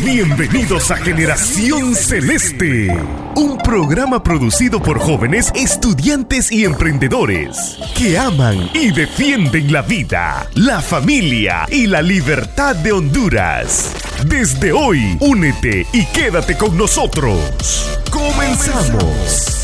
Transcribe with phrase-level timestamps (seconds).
[0.00, 2.88] Bienvenidos a Generación Celeste,
[3.34, 10.80] un programa producido por jóvenes estudiantes y emprendedores que aman y defienden la vida, la
[10.80, 13.92] familia y la libertad de Honduras.
[14.24, 18.00] Desde hoy, únete y quédate con nosotros.
[18.10, 19.57] Comenzamos.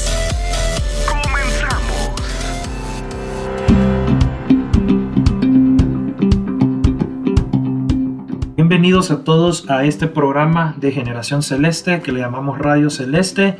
[8.74, 13.56] Bienvenidos a todos a este programa de Generación Celeste que le llamamos Radio Celeste.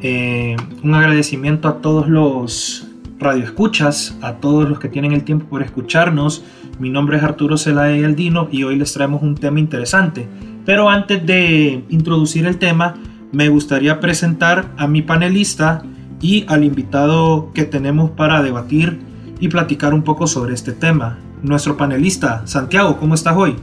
[0.00, 2.88] Eh, un agradecimiento a todos los
[3.20, 6.42] radioescuchas, a todos los que tienen el tiempo por escucharnos.
[6.80, 10.26] Mi nombre es Arturo Zelaya Aldino y hoy les traemos un tema interesante.
[10.66, 12.96] Pero antes de introducir el tema,
[13.30, 15.84] me gustaría presentar a mi panelista
[16.20, 18.98] y al invitado que tenemos para debatir
[19.38, 21.20] y platicar un poco sobre este tema.
[21.44, 23.54] Nuestro panelista, Santiago, ¿cómo estás hoy?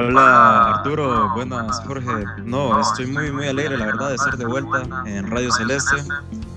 [0.00, 2.24] Hola Arturo, buenas Jorge.
[2.42, 5.96] No, estoy muy muy alegre la verdad de ser de vuelta en Radio Celeste.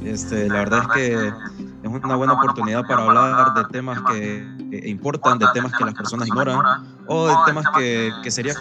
[0.01, 4.47] Este, la verdad es que es una buena oportunidad para hablar de temas que,
[4.87, 8.53] importan, de temas que las personas ignoran o de temas que, que sería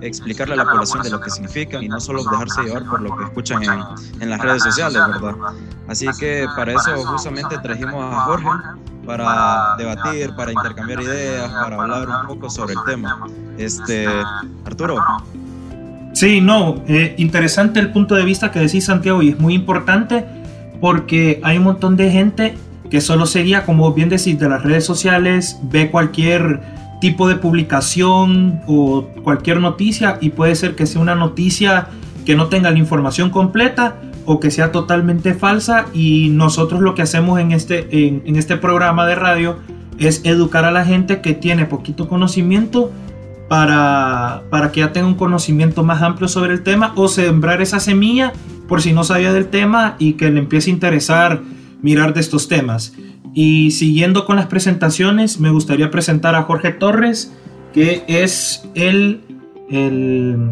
[0.00, 3.16] explicarle a la población de lo que significan y no solo dejarse llevar por lo
[3.16, 3.82] que escuchan en,
[4.20, 5.34] en las redes sociales, ¿verdad?
[5.88, 8.48] Así que para eso justamente trajimos a Jorge
[9.16, 13.26] para debatir, para intercambiar ideas, para hablar un poco sobre el tema.
[13.58, 14.06] Este,
[14.64, 14.98] Arturo.
[16.12, 20.24] Sí, no, eh, interesante el punto de vista que decís Santiago y es muy importante
[20.80, 22.56] porque hay un montón de gente
[22.90, 26.60] que solo sería, como bien decís, de las redes sociales, ve cualquier
[27.00, 31.86] tipo de publicación o cualquier noticia y puede ser que sea una noticia
[32.26, 37.02] que no tenga la información completa o que sea totalmente falsa y nosotros lo que
[37.02, 39.56] hacemos en este, en, este programa de radio
[39.98, 42.90] es educar a la gente que tiene poquito conocimiento
[43.48, 47.80] para, para que ya tenga un conocimiento más amplio sobre el tema o sembrar esa
[47.80, 48.32] semilla
[48.68, 51.42] por si no sabía del tema y que le empiece a interesar
[51.82, 52.94] mirar de estos temas.
[53.34, 57.32] Y siguiendo con las presentaciones, me gustaría presentar a Jorge Torres,
[57.72, 59.22] que es el,
[59.70, 60.50] el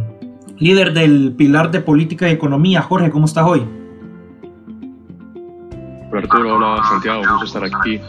[0.60, 2.82] líder del pilar de política y economía.
[2.82, 3.64] Jorge, ¿cómo estás hoy?
[6.10, 8.00] Hola Arturo, hola Santiago, gusto estar aquí.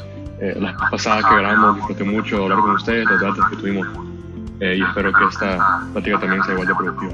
[0.42, 3.88] Eh, la pasada que grabamos disfruté mucho hablar con ustedes, los datos que tuvimos
[4.62, 7.12] eh, y espero que esta plática también sea igual de productiva.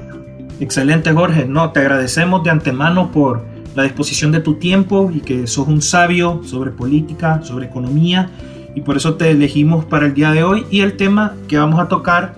[0.60, 5.46] Excelente Jorge, no, te agradecemos de antemano por la disposición de tu tiempo y que
[5.48, 8.30] sos un sabio sobre política, sobre economía
[8.74, 11.80] y por eso te elegimos para el día de hoy y el tema que vamos
[11.80, 12.36] a tocar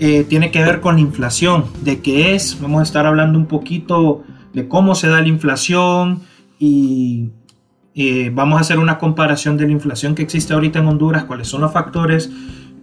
[0.00, 3.44] eh, tiene que ver con la inflación, de qué es, vamos a estar hablando un
[3.44, 4.24] poquito
[4.54, 6.22] de cómo se da la inflación
[6.58, 7.28] y
[7.94, 11.48] eh, vamos a hacer una comparación de la inflación que existe ahorita en Honduras, cuáles
[11.48, 12.32] son los factores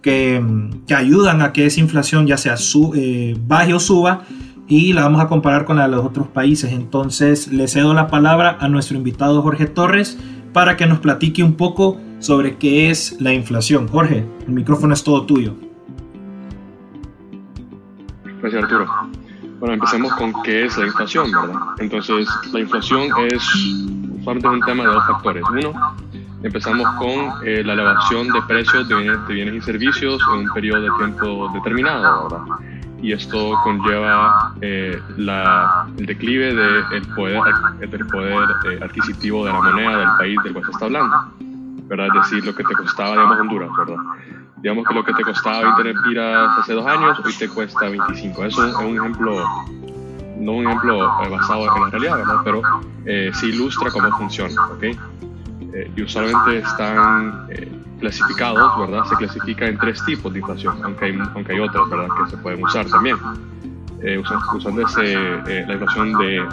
[0.00, 0.40] que,
[0.86, 3.36] que ayudan a que esa inflación ya sea su, eh,
[3.74, 4.22] o suba
[4.68, 6.72] y la vamos a comparar con la de los otros países.
[6.72, 10.16] Entonces le cedo la palabra a nuestro invitado Jorge Torres
[10.52, 13.88] para que nos platique un poco sobre qué es la inflación.
[13.88, 15.67] Jorge, el micrófono es todo tuyo.
[18.40, 18.86] Gracias Arturo.
[19.58, 21.60] Bueno, empecemos con qué es la inflación, ¿verdad?
[21.78, 23.42] Entonces, la inflación es
[24.20, 25.42] usualmente un tema de dos factores.
[25.50, 25.96] Uno,
[26.44, 30.90] empezamos con eh, la elevación de precios de bienes, y servicios en un periodo de
[30.98, 32.44] tiempo determinado, ¿verdad?
[33.02, 37.42] Y esto conlleva eh, el declive del poder,
[37.80, 41.16] del poder eh, adquisitivo de la moneda del país del cual se está hablando,
[41.88, 42.08] ¿verdad?
[42.08, 43.96] Es decir, lo que te costaba, digamos, Honduras, ¿verdad?
[44.62, 48.44] digamos que lo que te costaba 20 lempiras hace dos años, hoy te cuesta 25.
[48.44, 49.44] Eso es un ejemplo,
[50.38, 52.40] no un ejemplo eh, basado en la realidad, ¿verdad?
[52.44, 52.62] Pero
[53.04, 54.82] eh, sí ilustra cómo funciona, ¿ok?
[54.82, 57.48] Eh, y usualmente están
[58.00, 59.04] clasificados, ¿verdad?
[59.04, 62.08] Se clasifica en tres tipos de inflación, aunque hay, aunque hay otras, ¿verdad?
[62.16, 63.16] Que se pueden usar también.
[64.54, 65.14] usando ese,
[65.66, 66.46] la inflación de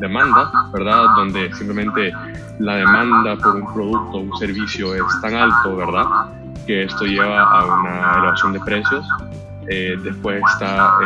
[0.00, 1.04] demanda, ¿verdad?
[1.16, 2.12] Donde simplemente
[2.58, 6.06] la demanda por un producto un servicio es tan alto, ¿verdad?
[6.66, 9.06] que esto lleva a una elevación de precios.
[9.68, 10.98] Eh, después está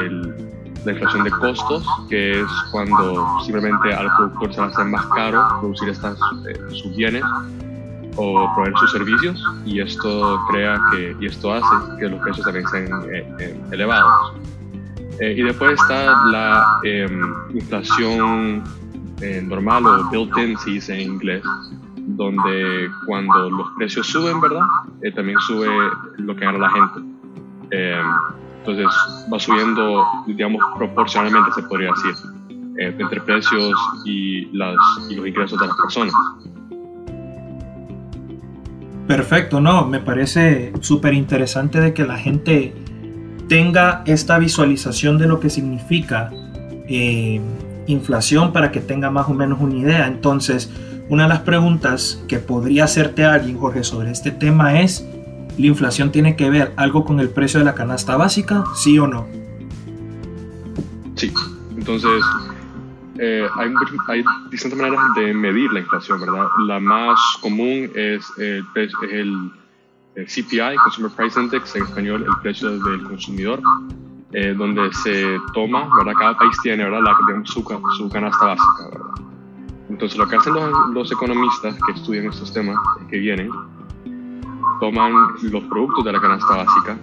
[0.85, 5.91] la inflación de costos, que es cuando simplemente al productor se hace más caro producir
[5.91, 7.23] estas, eh, sus bienes
[8.17, 12.67] o proveer sus servicios y esto crea que y esto hace que los precios también
[12.69, 14.33] sean eh, elevados.
[15.21, 18.65] y después está la em, inflación
[19.45, 21.43] normal o built-in, si dice en inglés,
[21.97, 24.67] donde cuando los precios suben, ¿verdad?
[25.03, 25.69] Eh, también sube
[26.19, 27.01] lo que gana la gente.
[27.71, 28.03] Eh,
[28.59, 28.87] entonces
[29.33, 32.15] va subiendo, digamos, proporcionalmente, se podría decir,
[32.79, 33.75] eh, entre precios
[34.05, 34.77] y, las,
[35.09, 36.15] y los ingresos de las personas.
[39.07, 42.75] Perfecto, no, me parece súper interesante de que la gente
[43.49, 46.31] tenga esta visualización de lo que significa
[46.89, 47.41] eh,
[47.87, 50.07] inflación para que tenga más o menos una idea.
[50.07, 50.71] Entonces,
[51.09, 55.07] una de las preguntas que podría hacerte alguien, Jorge, sobre este tema es,
[55.59, 58.65] ¿la inflación tiene que ver algo con el precio de la canasta básica?
[58.77, 59.27] ¿Sí o no?
[61.17, 61.33] Sí,
[61.77, 62.23] entonces
[63.19, 63.71] eh, hay,
[64.09, 66.47] hay, distintas maneras de medir la inflación, ¿verdad?
[66.67, 68.65] La más común es el,
[69.11, 69.51] el,
[70.15, 73.61] CPI, Consumer Price Index, en español el precio del consumidor,
[74.33, 76.13] eh, donde se toma, ¿verdad?
[76.19, 77.01] Cada país tiene, ¿verdad?
[77.03, 77.65] La, su,
[77.97, 79.31] su canasta básica, ¿verdad?
[79.91, 80.55] Entonces lo que hacen
[80.95, 82.79] los, economistas que estudian estos temas,
[83.11, 83.51] que vienen,
[84.79, 85.13] toman
[85.43, 86.97] los productos de la canasta básica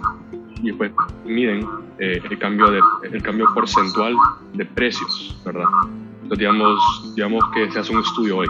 [0.62, 0.90] y después
[1.26, 4.16] miden eh, el, cambio de, el cambio porcentual
[4.54, 5.68] de precios, ¿verdad?
[6.22, 8.48] Entonces digamos, digamos que se hace un estudio hoy,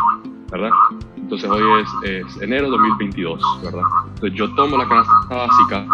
[0.53, 0.71] ¿verdad?
[1.17, 3.83] Entonces hoy es, es enero 2022, ¿verdad?
[4.15, 5.87] Entonces yo tomo la canasta básica,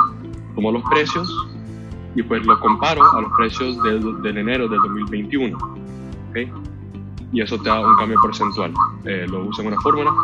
[0.55, 1.54] tomo los precios
[2.14, 6.38] y pues lo comparo a los precios del, del enero del 2021, ¿ok?
[7.34, 8.72] y eso te da un cambio porcentual.
[9.05, 10.14] Eh, lo usa en una fórmula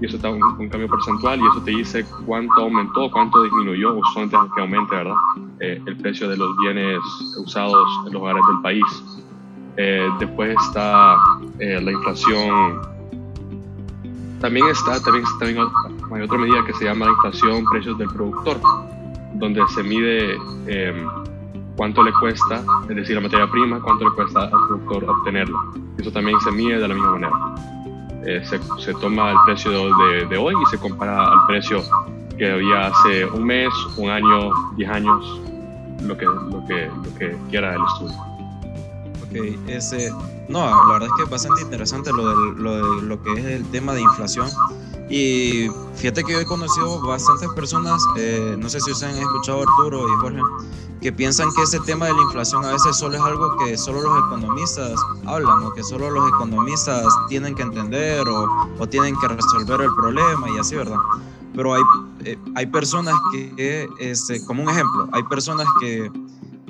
[0.00, 3.94] y eso te da un, cambio porcentual y eso te dice cuánto aumentó, cuánto disminuyó,
[3.94, 5.14] usualmente que aumente, ¿verdad?
[5.60, 6.98] Eh, el precio de los bienes
[7.38, 8.84] usados en los hogares del país.
[9.78, 11.16] Eh, después está
[11.58, 12.82] la inflación.
[14.40, 15.66] También está, también, también
[16.12, 18.60] hay otra medida que se llama la inflación precios del productor,
[19.34, 20.36] donde se mide
[21.78, 25.58] cuánto le cuesta, es decir, la materia prima, cuánto le cuesta al productor obtenerla.
[25.96, 27.32] Eso también se mide de la misma manera.
[28.26, 31.82] Eh, se, se, toma el precio de, de, hoy y se compara al precio
[32.36, 35.40] que había hace un mes, un año, diez años,
[36.02, 38.18] lo que, lo que, lo que quiera el estudio.
[39.22, 40.10] Ok, ese,
[40.48, 43.44] no, la verdad es que es bastante interesante lo, de, lo, de, lo que es
[43.44, 44.48] el tema de inflación.
[45.08, 49.62] Y fíjate que yo he conocido bastantes personas, eh, no sé si ustedes han escuchado
[49.62, 50.42] Arturo y Jorge,
[51.00, 54.02] que piensan que ese tema de la inflación a veces solo es algo que solo
[54.02, 58.48] los economistas hablan o que solo los economistas tienen que entender o,
[58.78, 60.98] o tienen que resolver el problema y así, ¿verdad?
[61.54, 61.82] Pero hay,
[62.24, 66.10] eh, hay personas que, este, como un ejemplo, hay personas que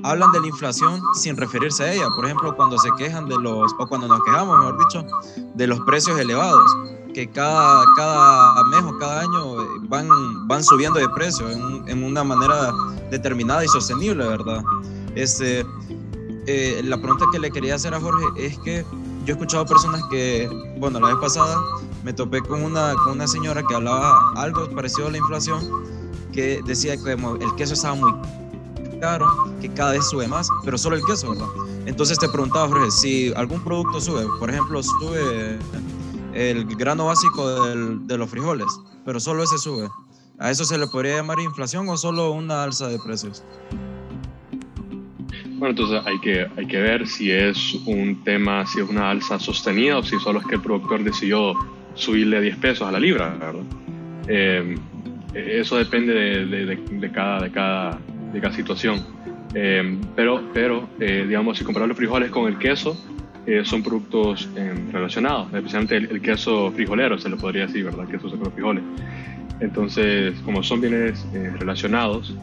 [0.03, 2.09] hablan de la inflación sin referirse a ella.
[2.15, 5.05] Por ejemplo, cuando se quejan de los, o cuando nos quejamos, mejor dicho,
[5.55, 6.71] de los precios elevados
[7.19, 10.07] que cada, cada mes o cada año eh, van,
[10.47, 12.73] van subiendo de precio en, una manera
[13.11, 14.63] determinada y sostenible, ¿verdad?
[15.17, 15.67] Este,
[16.47, 18.85] eh, la pregunta que le quería hacer a Jorge es que
[19.25, 20.49] yo he escuchado personas que,
[20.79, 21.61] bueno, la vez pasada
[22.05, 25.61] me topé con una, con una señora que hablaba algo parecido a la inflación,
[26.33, 28.13] que decía que el queso estaba muy
[29.01, 29.27] caro,
[29.61, 31.49] que cada vez sube más, pero solo el queso, ¿verdad?
[31.87, 35.59] Entonces te preguntaba, Jorge, si algún producto sube, por ejemplo, sube
[36.35, 38.67] el grano básico de los frijoles,
[39.05, 39.89] pero solo ese sube.
[40.39, 43.43] ¿A eso se le podría llamar inflación o solo una alza de precios?
[45.59, 49.41] Bueno, entonces hay que, hay que ver si es un tema, si es una alza
[49.41, 51.55] sostenida o si solo es que el productor decidió
[51.95, 53.63] subirle 10 pesos a la libra, ¿verdad?
[54.29, 54.79] Eh,
[55.35, 57.99] eso depende de, de, cada, de, cada,
[58.33, 59.05] de cada situación.
[59.55, 62.97] Eh, pero, pero eh, digamos, si comparamos los frijoles con el queso,
[63.65, 64.49] son productos
[64.93, 68.07] relacionados, especialmente el, queso frijolero, se le podría decir, ¿verdad?
[68.07, 68.83] Queso con frijoles.
[69.61, 72.35] Entonces, como son bienes eh, relacionados,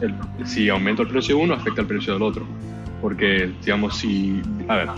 [0.43, 2.45] si aumenta el precio de uno, afecta el precio del otro.
[3.01, 4.89] Porque, digamos, si, a ver,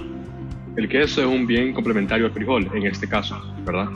[0.78, 3.90] el queso es un bien complementario al frijol, en este caso, ¿verdad?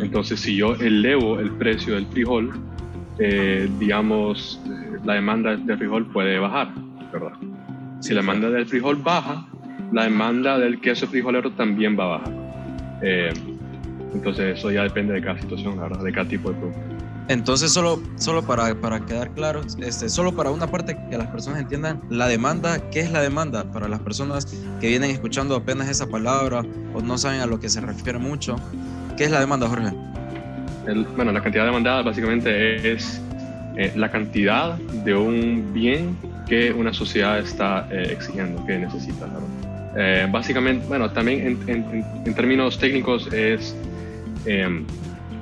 [0.00, 2.52] Entonces, si yo elevo el precio del frijol,
[3.18, 4.60] eh, digamos,
[5.04, 6.72] la demanda del frijol puede bajar,
[7.12, 7.32] ¿verdad?
[8.00, 9.46] Si la demanda del frijol baja,
[9.92, 12.32] la demanda del queso frijolero también va a bajar.
[13.02, 13.32] Eh,
[14.14, 16.02] entonces, eso ya depende de cada situación, ¿verdad?
[16.02, 16.80] De cada tipo de producto.
[17.28, 21.60] Entonces, solo, solo para, para quedar claro, este, solo para una parte que las personas
[21.60, 23.70] entiendan, la demanda, ¿qué es la demanda?
[23.70, 24.46] Para las personas
[24.80, 28.56] que vienen escuchando apenas esa palabra o no saben a lo que se refiere mucho,
[29.16, 29.94] ¿qué es la demanda, Jorge?
[31.14, 33.22] bueno, la cantidad demandada básicamente es
[33.76, 36.16] eh, la cantidad de un bien
[36.48, 39.28] que una sociedad está eh, exigiendo, que necesita.
[39.96, 43.74] Eh, básicamente, bueno, también en, términos técnicos es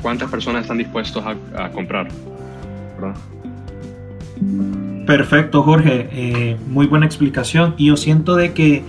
[0.02, 2.09] cuántas personas están dispuestos a, comprar.
[5.07, 6.09] Perfecto, Jorge.
[6.12, 7.75] Eh, muy buena explicación.
[7.76, 8.83] Y yo siento de que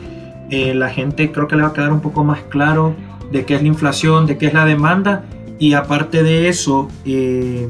[0.50, 2.96] eh, la gente creo que le va a quedar un poco más claro
[3.32, 5.24] de qué es la inflación, de qué es la demanda.
[5.60, 7.70] Y aparte de eso, eh,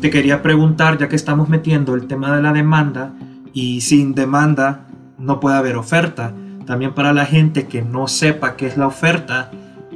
[0.00, 3.14] te quería preguntar, ya que estamos metiendo el tema de la demanda,
[3.52, 4.86] y sin demanda
[5.18, 6.32] no puede haber oferta.
[6.70, 9.50] También para la gente que no sepa qué es la oferta,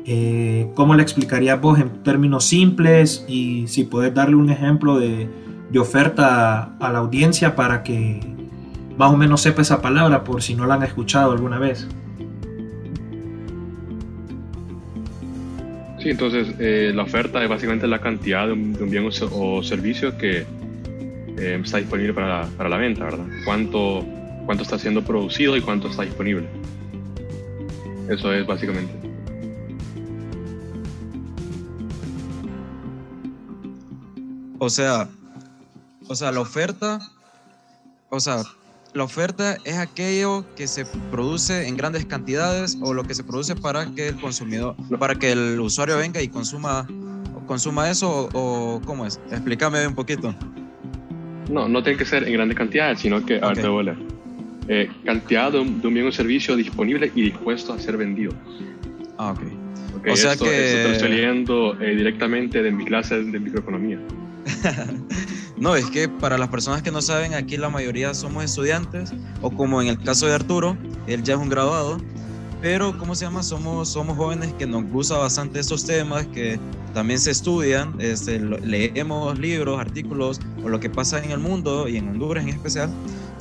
[0.06, 5.28] eh, ¿Cómo le explicarías vos en términos simples y si puedes darle un ejemplo de,
[5.78, 8.18] oferta a la audiencia para que,
[8.98, 11.86] más o menos sepa esa palabra por si no la han escuchado alguna vez.
[16.00, 20.44] Sí, entonces eh, la oferta es básicamente la cantidad de un, bien o, servicio que
[21.38, 23.26] eh, está disponible para, para, la venta, ¿verdad?
[23.44, 24.04] ¿Cuánto,
[24.44, 26.48] ¿Cuánto está siendo producido y cuánto está disponible?
[28.08, 28.92] Eso es básicamente.
[34.58, 35.08] O sea,
[36.08, 36.98] o sea, la oferta,
[38.10, 38.42] o sea,
[38.94, 43.56] la oferta es aquello que se produce en grandes cantidades o lo que se produce
[43.56, 46.86] para que el consumidor, para que el usuario venga y consuma,
[47.46, 49.20] consuma eso o, cómo es.
[49.30, 50.34] Explícame un poquito.
[51.50, 54.13] No, no tiene que ser en grandes cantidades, sino que, a ver, te voy a
[54.68, 58.32] eh, cantidad de un, bien o servicio disponible y dispuesto a ser vendido.
[59.18, 59.40] Ah, ok.
[59.98, 60.82] okay o sea que...
[60.82, 63.98] Esto estoy leyendo eh, directamente de mi clase de microeconomía.
[65.56, 69.50] No, es que para las personas que no saben, aquí la mayoría somos estudiantes, o
[69.50, 71.98] como en el caso de Arturo, él ya es un graduado,
[72.60, 73.42] pero ¿cómo se llama?
[73.42, 76.58] Somos, somos jóvenes que nos gusta bastante estos temas, que
[76.92, 81.98] también se estudian, este, leemos libros, artículos, o lo que pasa en el mundo y
[81.98, 82.90] en Honduras en especial,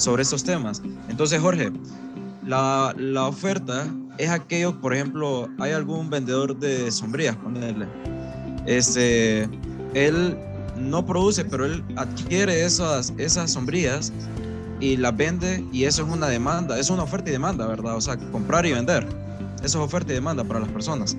[0.03, 0.81] sobre estos temas.
[1.10, 1.72] Entonces, Jorge,
[2.45, 7.88] la, la oferta es aquello, por ejemplo, hay algún vendedor de sombrías, ponerle,
[8.65, 9.50] este,
[9.93, 10.38] él
[10.77, 14.12] no produce, pero él adquiere esas, esas sombrías
[14.79, 17.95] y las vende y eso es una demanda, es una oferta y demanda, ¿verdad?
[17.95, 19.07] O sea, comprar y vender.
[19.63, 21.15] Eso es oferta y demanda para las personas.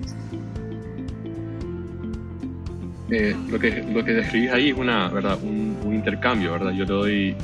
[3.09, 5.37] Eh, lo, que, lo que describís ahí es una, ¿verdad?
[5.41, 6.71] Un, intercambio, ¿verdad?
[6.71, 7.35] Yo le doy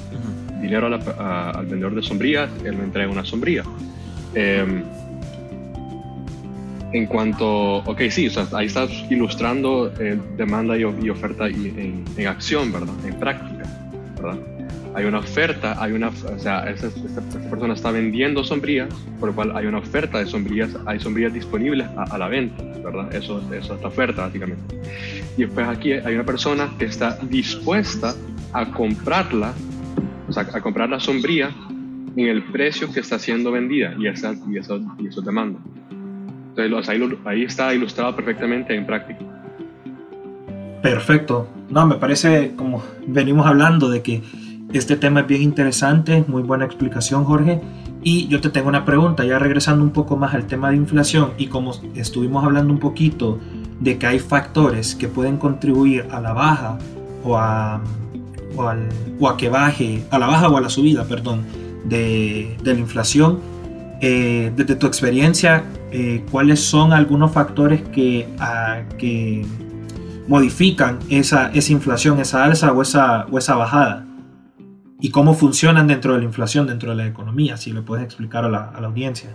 [0.62, 3.64] dinero al vendedor de sombrías, él me entrega una sombría.
[4.34, 4.84] Eh,
[6.94, 12.72] en cuanto, ok, sí, o sea, ahí estás ilustrando eh, demanda y, oferta en, acción,
[12.72, 12.94] ¿verdad?
[13.06, 13.64] En práctica,
[14.16, 14.38] ¿verdad?
[14.94, 16.90] Hay una oferta, hay una, o sea, esta,
[17.50, 18.90] persona está vendiendo sombrías,
[19.22, 23.16] por lo cual hay una oferta de sombrías, hay sombrías disponibles a, la venta, ¿verdad?
[23.16, 24.76] Eso, eso es la oferta, básicamente.
[25.38, 28.14] Y después aquí hay una persona que está dispuesta
[28.52, 29.54] a comprarla,
[30.32, 31.52] o sea, a comprar la sombría
[32.16, 35.60] en el precio que está siendo vendida, y, esa, y, eso, y eso demanda.
[36.56, 39.20] Entonces ahí, ahí está ilustrado perfectamente en práctica.
[40.82, 41.48] Perfecto.
[41.70, 44.22] No, me parece como venimos hablando de que
[44.74, 47.62] este tema es bien interesante, muy buena explicación Jorge.
[48.04, 51.32] Y yo te tengo una pregunta, ya regresando un poco más al tema de inflación
[51.38, 53.38] y como estuvimos hablando un poquito
[53.80, 56.80] de que hay factores que pueden contribuir a la baja
[57.24, 57.82] o a,
[58.56, 58.88] o, al,
[59.20, 61.44] o a que baje, a la baja o a la subida, perdón,
[61.86, 63.40] de, de la inflación,
[64.04, 69.46] eh, desde tu experiencia, eh, ¿cuáles son algunos factores que, ah, que
[70.28, 74.08] modifican esa, esa, inflación, esa alza o esa, o esa bajada?
[75.00, 77.58] ¿Y cómo funcionan dentro de la inflación, dentro de la economía?
[77.58, 79.30] Si le puedes explicar a la, a la audiencia.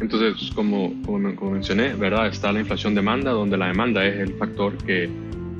[0.00, 2.26] Entonces, como, como, como, mencioné, ¿verdad?
[2.26, 5.08] está la inflación demanda, donde la demanda es el factor que,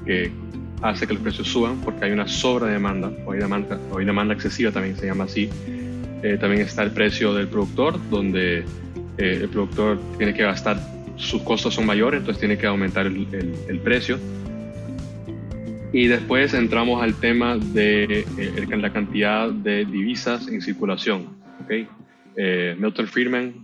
[0.05, 0.33] que
[0.83, 4.35] hace que los precios suban porque hay una sobredemanda o hay demanda, o hay demanda
[4.35, 5.51] excesiva, también se llama así,
[6.23, 8.59] eh, también está el precio del productor, donde
[9.19, 10.79] eh, el productor tiene que gastar,
[11.17, 13.27] sus costos son mayores, entonces tiene que aumentar el,
[13.69, 14.19] el, precio.
[15.93, 21.29] Y después entramos al tema de eh, la cantidad de divisas en circulación.
[21.65, 21.89] ¿okay?
[22.79, 23.55] Milton Friedman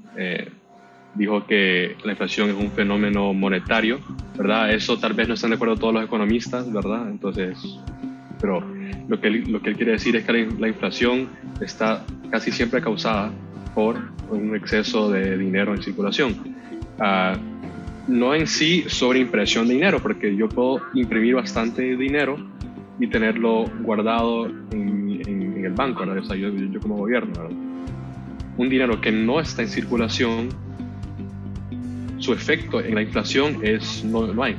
[1.16, 4.00] dijo que la inflación es un fenómeno monetario,
[4.36, 4.72] ¿verdad?
[4.72, 7.08] Eso tal vez no están de acuerdo todos los economistas, ¿verdad?
[7.08, 7.58] Entonces,
[8.40, 8.62] pero
[9.08, 11.28] lo que, él, lo que él quiere decir es que la, inflación
[11.60, 13.32] está casi siempre causada
[13.74, 13.96] por
[14.30, 16.34] un exceso de dinero en circulación.
[16.98, 17.36] Uh,
[18.08, 22.36] no en sí sobre impresión de dinero, porque yo puedo imprimir bastante dinero
[23.00, 27.48] y tenerlo guardado en, en, el banco, O sea, yo, yo, como gobierno,
[28.56, 30.48] Un dinero que no está en circulación,
[32.18, 34.56] su efecto en la inflación es no, no hay.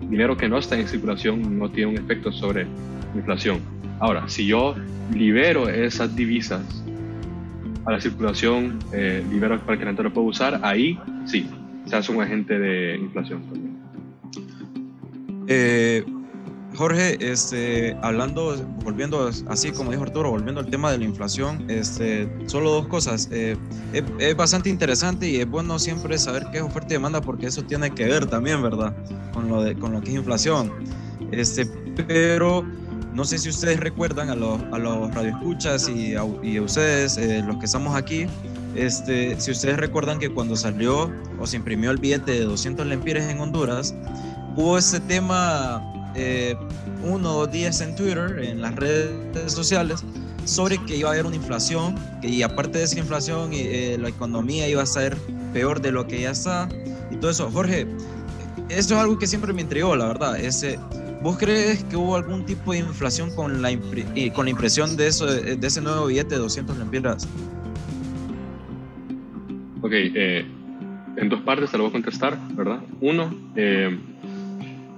[0.00, 2.66] Dinero que no está en circulación no tiene un efecto sobre
[3.14, 3.60] inflación.
[4.00, 4.74] Ahora, si yo
[5.12, 6.84] libero esas divisas
[7.84, 11.48] a la circulación, eh, libero para que la gente lo pueda usar, ahí sí,
[11.86, 13.42] se hace un agente de inflación
[15.48, 16.04] eh,
[16.78, 22.28] Jorge, este, hablando, volviendo así como dijo Arturo, volviendo al tema de la inflación, este,
[22.46, 23.28] solo dos cosas.
[23.32, 23.56] Eh,
[24.20, 27.64] es, bastante interesante y es bueno siempre saber qué es oferta y demanda porque eso
[27.64, 28.94] tiene que ver también, ¿verdad?
[29.32, 30.72] Con lo, de, con lo que es inflación.
[31.32, 31.66] Este,
[32.06, 32.64] pero
[33.12, 37.16] no sé si ustedes recuerdan a los, a los radioescuchas y a, y a ustedes,
[37.16, 38.26] eh, los que estamos aquí,
[38.76, 43.24] este, si ustedes recuerdan que cuando salió o se imprimió el billete de 200 lempiras
[43.24, 43.96] en Honduras,
[44.54, 45.82] hubo ese tema
[46.14, 46.56] eh,
[47.02, 50.04] uno o días en Twitter, en las redes sociales,
[50.44, 54.68] sobre que iba a haber una inflación y aparte de esa inflación eh, la economía
[54.68, 55.16] iba a ser
[55.52, 56.68] peor de lo que ya está
[57.10, 57.50] y todo eso.
[57.50, 57.86] Jorge,
[58.68, 60.38] esto es algo que siempre me intrigó, la verdad.
[60.38, 60.78] Ese,
[61.22, 63.70] ¿Vos crees que hubo algún tipo de inflación con la,
[64.34, 67.28] con la impresión de, eso, de ese nuevo billete de 200 lempiras?
[69.80, 70.44] Ok, eh,
[71.16, 72.80] en dos partes te lo voy a contestar, ¿verdad?
[73.00, 73.98] Uno, eh,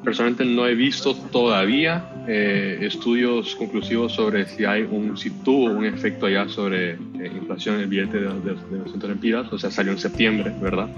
[0.04, 5.84] personalmente no he visto todavía eh, estudios conclusivos sobre si hay un si tuvo un
[5.84, 9.92] efecto allá sobre inflación en el billete de, de, de 200 lempiras, o sea, salió
[9.92, 10.88] en septiembre, ¿verdad?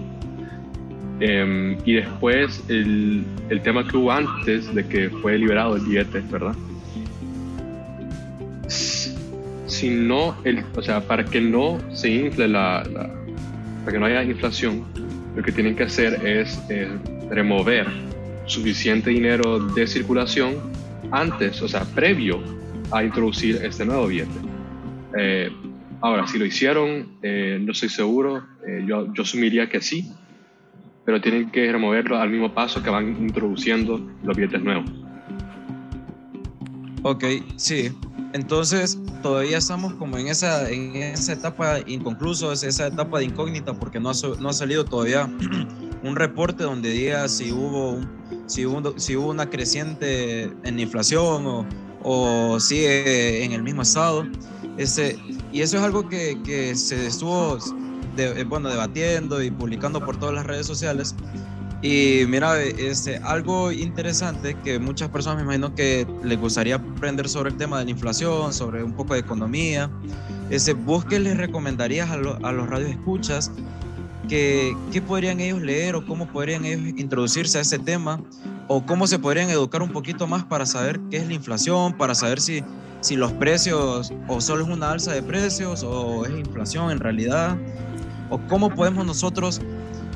[1.21, 6.21] Em, y después el, el, tema que hubo antes de que fue liberado el billete,
[6.31, 6.55] ¿verdad?
[9.67, 12.83] Si no, el, o sea, para que no se infle la,
[13.85, 14.85] para que no haya inflación,
[15.37, 16.61] lo que tienen que hacer es
[17.31, 17.87] remover
[18.53, 20.57] suficiente dinero de circulación
[21.11, 22.41] antes, o sea, previo
[22.91, 24.39] a introducir este nuevo billete.
[25.19, 25.51] Eh,
[26.01, 30.11] ahora, si lo hicieron, eh, no estoy seguro, eh, yo, yo asumiría que sí,
[31.05, 34.91] pero tienen que removerlo al mismo paso que van introduciendo los billetes nuevos.
[37.03, 37.25] Ok,
[37.57, 37.91] sí.
[38.33, 44.01] Entonces, todavía estamos como en esa, en esa etapa inconcluso, esa etapa de incógnita, porque
[44.01, 45.29] no ha, no ha salido todavía
[46.03, 48.01] un reporte donde diga si hubo,
[48.47, 51.67] si hubo, si hubo una creciente en inflación o,
[52.03, 54.27] o sigue en el mismo estado.
[54.77, 55.19] Ese,
[55.53, 57.59] y eso es algo que, que se estuvo
[58.17, 61.15] de, eh, bueno, debatiendo y publicando por todas las redes sociales.
[61.83, 67.51] Y mira, este, algo interesante que muchas personas me imagino que les gustaría aprender sobre
[67.51, 69.91] el tema de la inflación, sobre un poco de economía.
[70.49, 73.51] Ese, ¿Vos qué les recomendarías a, a los radioescuchas?
[74.29, 78.21] Que, ¿Qué podrían ellos leer o cómo podrían ellos introducirse a ese tema?
[78.69, 82.15] ¿O cómo se podrían educar un poquito más para saber qué es la inflación, para
[82.15, 82.63] saber si,
[83.01, 87.59] si los precios o solo es una alza de precios o es inflación en realidad?
[88.33, 89.61] o cómo podemos nosotros,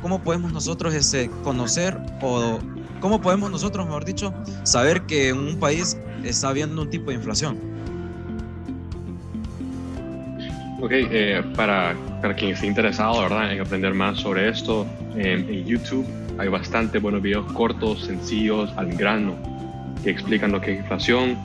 [0.01, 2.59] cómo podemos nosotros ese, conocer o
[3.01, 7.17] cómo podemos nosotros, mejor dicho, saber que en un país está habiendo un tipo de
[7.17, 7.76] inflación.
[10.81, 13.53] Ok, eh, para, para, quien esté interesado ¿verdad?
[13.53, 14.87] en aprender más sobre esto,
[15.17, 16.07] en YouTube
[16.39, 19.35] hay bastante buenos videos cortos, sencillos, al grano,
[20.03, 21.39] que explican lo que es inflación,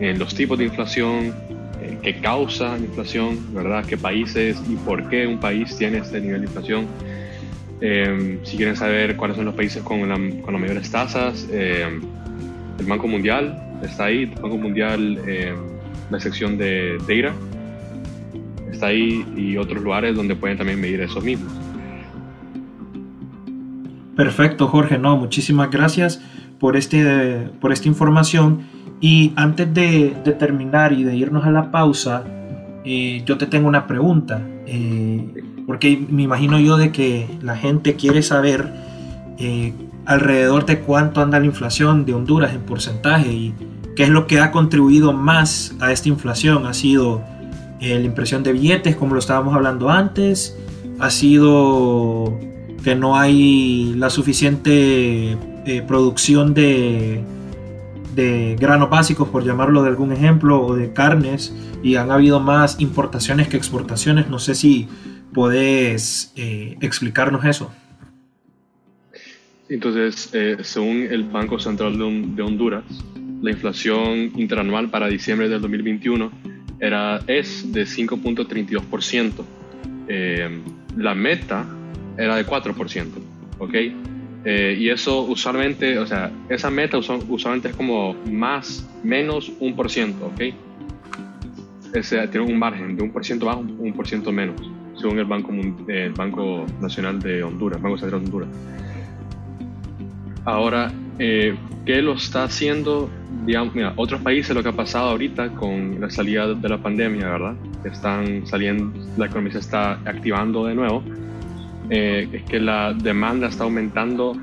[0.00, 1.34] eh, los tipos de inflación,
[1.80, 3.84] eh, qué causa inflación, ¿verdad?
[3.86, 6.86] ¿Qué países y por qué un país tiene este nivel de inflación?
[7.80, 10.00] Eh, si quieren saber cuáles son los países con,
[10.40, 11.86] con las mayores tasas, eh,
[12.78, 15.18] el Banco Mundial está ahí, el Banco Mundial,
[16.10, 17.34] la sección de data
[18.74, 21.52] está ahí y otros lugares donde pueden también medir esos mismos.
[24.16, 24.98] Perfecto, Jorge.
[24.98, 26.20] No, muchísimas gracias
[26.58, 28.62] por, este, por esta información.
[29.00, 32.24] Y antes de, terminar y de irnos a la pausa,
[32.84, 37.94] eh, yo te tengo una pregunta, eh, porque me imagino yo de que la gente
[37.96, 38.72] quiere saber
[39.38, 39.72] eh,
[40.06, 43.54] alrededor de cuánto anda la inflación de Honduras en porcentaje y
[43.96, 46.66] qué es lo que ha contribuido más a esta inflación.
[46.66, 47.22] Ha sido
[47.88, 50.56] la impresión de billetes, como lo estábamos hablando antes,
[50.98, 52.38] ha sido
[52.82, 55.36] que no hay la suficiente
[55.86, 57.22] producción de
[58.14, 62.80] de granos básicos, por llamarlo de algún ejemplo, o de carnes, y han habido más
[62.80, 64.28] importaciones que exportaciones.
[64.28, 64.88] No sé si
[65.32, 67.72] podés eh, explicarnos eso.
[69.68, 72.84] Entonces, eh, según el Banco Central de, Honduras,
[73.42, 76.30] la inflación interanual para diciembre del 2021
[76.80, 79.44] era, es de 5.32%.
[80.08, 80.60] Eh,
[80.96, 81.64] la meta
[82.16, 83.06] era de 4%.
[83.58, 83.74] ¿ok?
[84.44, 89.90] Eh, y eso usualmente, o sea, esa meta usualmente es como más, menos un por
[89.90, 90.54] ciento, ¿ok?
[91.94, 94.60] Ese, tiene un margen de un por ciento más, un por ciento menos,
[95.00, 95.50] según el Banco,
[95.88, 98.48] el Banco Nacional de Honduras, Banco Central de Honduras.
[100.44, 103.10] Ahora, eh, ¿qué lo está haciendo?
[103.46, 107.28] Digamos, mira, otros países lo que ha pasado ahorita con la salida de la pandemia,
[107.28, 107.54] ¿verdad?
[107.84, 111.02] Están saliendo, la economía se está activando de nuevo
[111.90, 114.34] eh, es que la demanda está aumentando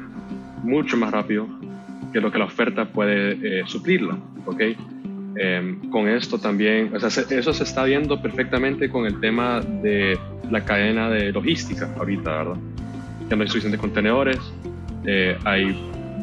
[0.63, 1.47] mucho más rápido
[2.13, 4.17] que lo que la oferta puede eh, suplirla.
[4.45, 4.77] ¿okay?
[5.35, 10.19] Em, con esto también, o sea, eso se está viendo perfectamente con el tema de
[10.49, 12.57] la cadena de logística ahorita, ¿verdad?
[13.29, 14.39] Que no hay suficientes contenedores,
[15.05, 15.73] eh, hay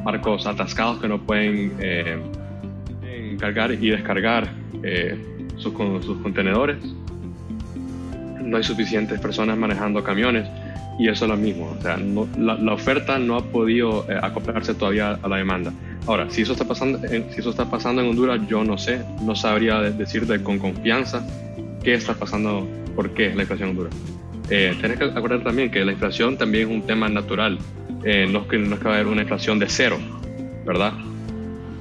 [0.05, 1.73] barcos atascados que no pueden
[3.39, 4.49] cargar y descargar
[5.57, 5.73] sus,
[6.05, 6.79] sus contenedores,
[8.43, 10.49] no hay suficientes personas manejando camiones
[10.99, 11.75] y eso es lo mismo.
[11.79, 15.73] O sea, la, oferta no ha podido eh, acoplarse todavía a la demanda.
[16.07, 19.37] Ahora, si eso, está pasando, si eso está pasando en Honduras, yo no sé, no
[19.37, 21.25] sabría decirte con confianza
[21.85, 23.95] qué está pasando, por qué la inflación en Honduras.
[24.51, 27.59] Eh, tienes que acordar también que la inflación también es un tema natural.
[28.05, 29.99] Eh, no, es que, no es va a haber una inflación de cero,
[30.65, 30.93] ¿verdad?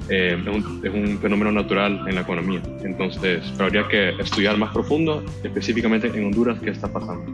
[0.08, 2.62] Eh, es, un, es, un, fenómeno natural en la economía.
[2.82, 7.24] Entonces, pero habría que estudiar más profundo, específicamente en Honduras, qué está pasando.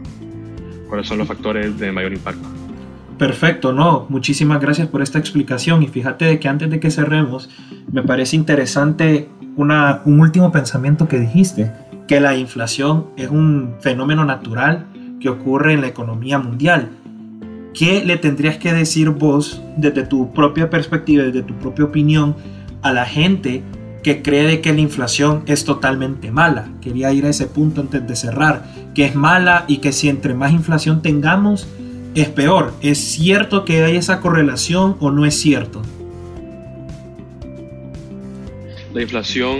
[0.87, 2.47] ¿Cuáles son los factores de mayor impacto?
[3.17, 7.49] Perfecto, no, muchísimas gracias por esta explicación y fíjate de que antes de que cerremos,
[7.89, 11.71] me parece interesante una, un último pensamiento que dijiste,
[12.09, 14.85] que la inflación es un fenómeno natural
[15.21, 16.89] que ocurre en la economía mundial.
[17.75, 22.37] ¿Qué le tendrías que decir vos desde tu propia perspectiva, desde tu propia opinión,
[22.81, 23.63] a la gente
[24.01, 26.69] que cree que la inflación es totalmente mala?
[26.79, 30.33] Quería ir a ese punto antes de cerrar, que es mala y que si entre
[30.33, 31.67] más inflación tengamos,
[32.15, 32.71] es peor.
[32.81, 35.81] ¿Es cierto que hay esa correlación o no es cierto?
[38.93, 39.57] La inflación...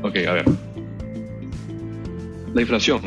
[0.00, 0.46] Ok, a ver.
[2.54, 3.00] La inflación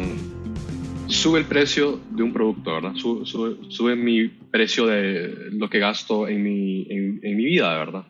[1.08, 2.94] sube el precio de un producto, ¿verdad?
[2.96, 8.06] Sube, mi precio de lo que gasto en mi, en, mi, vida, ¿verdad?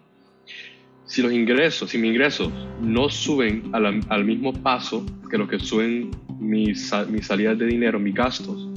[1.06, 5.60] Si los ingresos, si mis ingresos no suben al, al mismo paso que lo que
[5.60, 8.68] suben mis, mis salidas de dinero, mis gastos,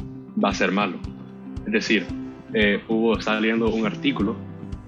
[0.43, 0.99] va a ser malo.
[1.67, 2.07] Es decir,
[2.55, 4.37] eh, hubo saliendo un artículo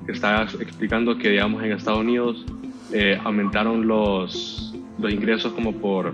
[0.07, 2.45] que está explicando que, digamos, en Estados Unidos
[2.93, 6.13] eh, aumentaron los, los ingresos como por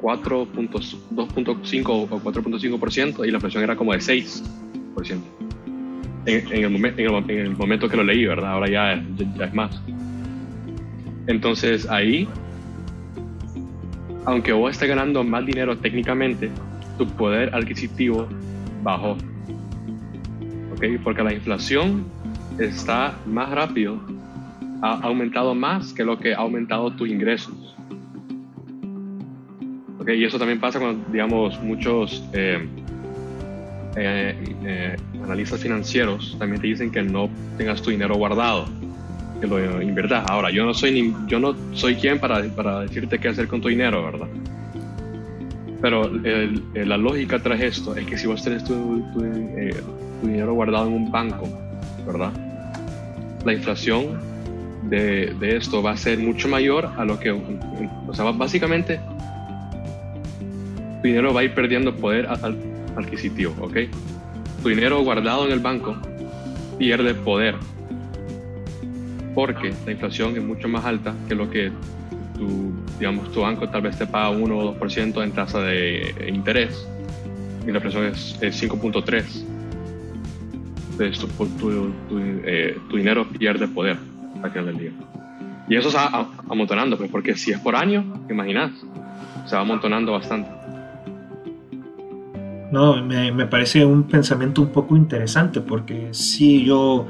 [0.00, 4.42] 4.2.5 o 4.5% y la inflación era como de 6%.
[6.26, 8.52] En, en, el en, el, momento que lo leí, ¿verdad?
[8.52, 9.02] Ahora ya,
[9.36, 9.80] ya es más.
[11.26, 12.28] Entonces ahí,
[14.24, 16.50] aunque vos estés ganando más dinero técnicamente,
[16.98, 18.28] tu poder adquisitivo
[18.82, 19.16] bajó.
[20.72, 20.84] ¿Ok?
[21.02, 22.04] Porque la inflación
[22.58, 24.00] está más rápido,
[24.82, 27.77] ha aumentado más que lo que ha aumentado tus ingresos.
[30.14, 32.66] Y eso también pasa cuando, digamos, muchos eh,
[33.96, 38.66] eh, eh, analistas financieros también te dicen que no tengas tu dinero guardado,
[39.40, 40.24] que lo inviertas.
[40.30, 43.60] Ahora, yo no soy, ni, yo no soy quien para, para decirte qué hacer con
[43.60, 44.28] tu dinero, ¿verdad?
[45.80, 49.74] Pero la lógica tras esto es que si vos tenés tu, eh,
[50.20, 51.48] tu, dinero guardado en un banco,
[52.04, 52.32] ¿verdad?
[53.44, 54.18] La inflación
[54.84, 58.98] de, de, esto va a ser mucho mayor a lo que, o sea, básicamente
[61.02, 62.28] tu dinero va a ir perdiendo poder
[62.96, 63.76] adquisitivo, ¿ok?
[64.62, 65.96] Tu dinero guardado en el banco
[66.78, 67.54] pierde poder
[69.34, 71.70] porque la inflación es mucho más alta que lo que
[72.36, 76.86] tu, digamos, tu banco tal vez te paga 1 o 2% en tasa de interés
[77.68, 79.24] y la inflación es, 5.3.
[80.92, 81.92] Entonces tu,
[82.44, 83.96] eh, tu, dinero pierde poder
[84.42, 84.90] al final del día.
[85.68, 88.72] Y eso se va amontonando, pues, porque si es por año, imaginas,
[89.46, 90.57] se va amontonando bastante.
[92.78, 97.08] No, me, parece un pensamiento un poco interesante porque si yo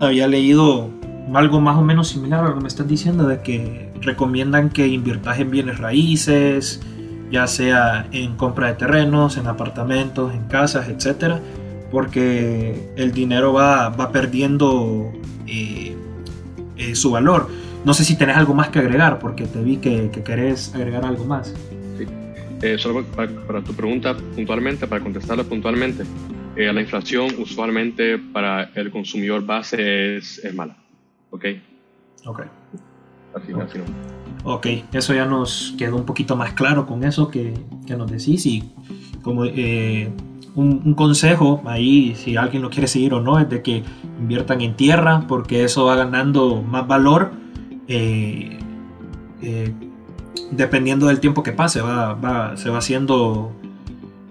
[0.00, 0.90] había leído
[1.32, 4.88] algo más o menos similar a lo que me estás diciendo de que recomiendan que
[4.88, 6.80] inviertas en bienes raíces,
[7.30, 11.40] ya sea en compra de terrenos, en apartamentos, en casas, etcétera,
[11.92, 15.12] porque el dinero va, va perdiendo
[15.46, 15.96] eh,
[16.76, 17.48] eh, su valor.
[17.84, 21.04] No sé si tenés algo más que agregar, porque te vi que, que querés agregar
[21.04, 21.54] algo más.
[22.64, 26.04] Eh, solo para, tu pregunta puntualmente, para contestarla puntualmente,
[26.56, 30.74] la inflación usualmente para el consumidor base es, es mala.
[31.30, 31.44] ¿Ok?
[32.24, 32.40] Ok.
[34.44, 37.54] Ok, eso ya nos quedó un poquito más claro con eso que,
[37.86, 38.62] que nos decís y
[39.22, 40.10] como eh,
[40.54, 43.82] un, consejo ahí, si alguien lo quiere seguir o no, es de que
[44.18, 47.32] inviertan en tierra porque eso va ganando más valor
[47.88, 48.58] eh,
[49.42, 49.72] eh,
[50.50, 53.52] dependiendo del tiempo que pase, va, va, se va haciendo,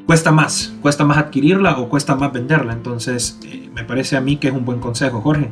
[0.06, 3.40] cuesta más, cuesta más adquirirla o cuesta más venderla, entonces
[3.74, 5.50] me parece a mí que es un buen consejo, Jorge.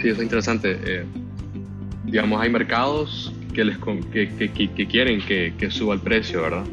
[0.00, 1.06] Sí, es interesante
[2.04, 3.78] digamos, hay mercados que, les,
[4.12, 6.64] que, que quieren que, suba el precio, ¿verdad?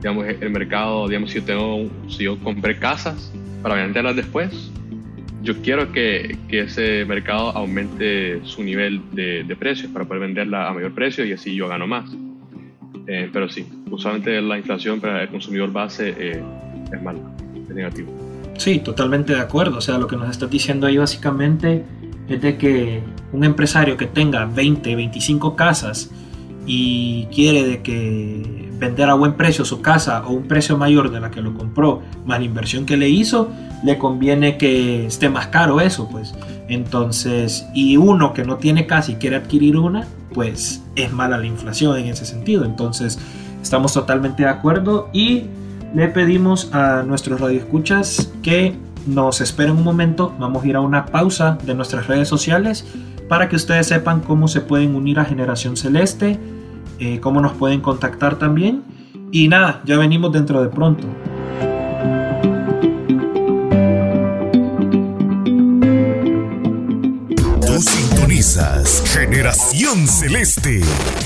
[0.00, 4.70] Digamos, el mercado, digamos, si yo, tengo, si yo compré casas para venderlas después,
[5.42, 10.74] yo quiero que, ese mercado aumente su nivel de, de precios para poder venderla a
[10.74, 12.10] mayor precio y así yo gano más.
[13.06, 16.42] Eh, pero sí, usualmente la inflación para el consumidor base eh,
[16.92, 17.20] es mala,
[17.54, 18.12] es negativo.
[18.58, 19.78] Sí, totalmente de acuerdo.
[19.78, 21.84] O sea, lo que nos estás diciendo ahí básicamente
[22.28, 23.00] es de que
[23.32, 26.10] un empresario que tenga 20, 25 casas
[26.66, 31.20] y quiere de que vender a buen precio su casa o un precio mayor de
[31.20, 33.50] la que lo compró, más la inversión que le hizo,
[33.82, 36.34] le conviene que esté más caro eso, pues.
[36.68, 41.46] Entonces, y uno que no tiene casa y quiere adquirir una, pues es mala la
[41.46, 42.64] inflación en ese sentido.
[42.64, 43.18] Entonces,
[43.62, 45.44] Estamos totalmente de acuerdo y
[45.94, 48.74] le pedimos a nuestros radioescuchas que
[49.06, 50.34] nos esperen un momento.
[50.38, 52.86] Vamos a ir a una pausa de nuestras redes sociales
[53.28, 56.38] para que ustedes sepan cómo se pueden unir a Generación Celeste,
[56.98, 58.82] eh, cómo nos pueden contactar también.
[59.32, 61.06] Y nada, ya venimos dentro de pronto.
[68.48, 70.80] Generación Celeste.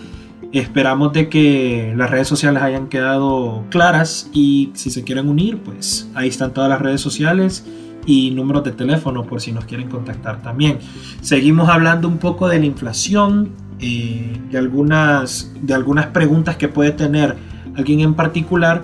[0.52, 6.08] Esperamos de que las redes sociales hayan quedado claras y si se quieren unir, pues
[6.14, 7.66] ahí están todas las redes sociales
[8.06, 10.78] y números de teléfono por si nos quieren contactar también.
[11.22, 16.92] Seguimos hablando un poco de la inflación, eh, de, algunas, de algunas preguntas que puede
[16.92, 17.36] tener
[17.76, 18.84] alguien en particular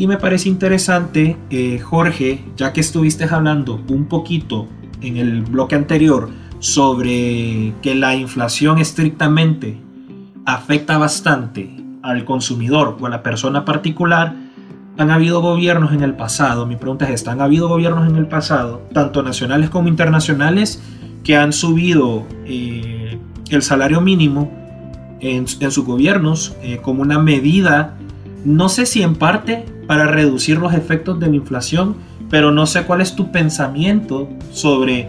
[0.00, 4.66] y me parece interesante, eh, Jorge, ya que estuviste hablando un poquito
[5.02, 9.78] en el bloque anterior sobre que la inflación estrictamente
[10.46, 14.34] afecta bastante al consumidor o a la persona particular,
[14.96, 18.26] han habido gobiernos en el pasado, mi pregunta es esta, han habido gobiernos en el
[18.26, 20.82] pasado, tanto nacionales como internacionales,
[21.24, 23.18] que han subido eh,
[23.50, 24.50] el salario mínimo
[25.20, 27.98] en, sus gobiernos eh, como una medida,
[28.46, 31.96] no sé si en parte para reducir los efectos de la inflación,
[32.30, 35.08] pero no sé cuál es tu pensamiento sobre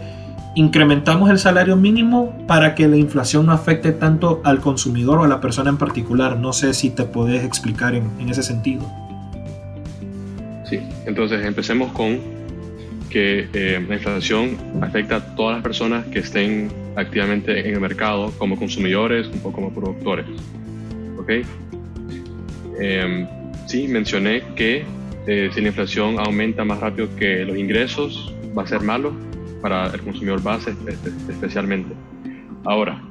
[0.56, 5.28] incrementamos el salario mínimo para que la inflación no afecte tanto al consumidor o a
[5.28, 6.36] la persona en particular.
[6.36, 8.82] No sé si te puedes explicar en, ese sentido.
[10.68, 12.18] Sí, entonces empecemos con
[13.08, 18.32] que eh, la inflación afecta a todas las personas que estén activamente en el mercado
[18.36, 20.26] como consumidores o como productores.
[21.20, 21.30] ¿Ok?
[22.80, 23.28] Em,
[23.72, 24.84] sí, mencioné que
[25.26, 29.14] eh, si la inflación aumenta más rápido que los ingresos, va a ser malo
[29.62, 30.74] para el consumidor base
[31.30, 31.94] especialmente.
[32.64, 33.02] Ahora,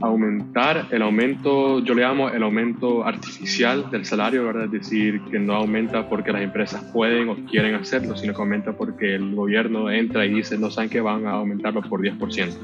[0.00, 4.64] aumentar el aumento, yo le llamo el aumento artificial del salario, ¿verdad?
[4.64, 8.72] Es decir, que no aumenta porque las empresas pueden o quieren hacerlo, sino que aumenta
[8.72, 12.54] porque el gobierno entra y dice, no saben que van a aumentarlo por 10%.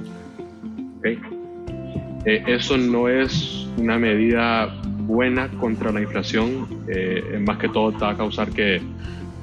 [0.99, 1.19] ¿Okay?
[2.25, 8.11] Eh, eso no es una medida buena contra la inflación, eh, más que todo va
[8.11, 8.81] a causar que,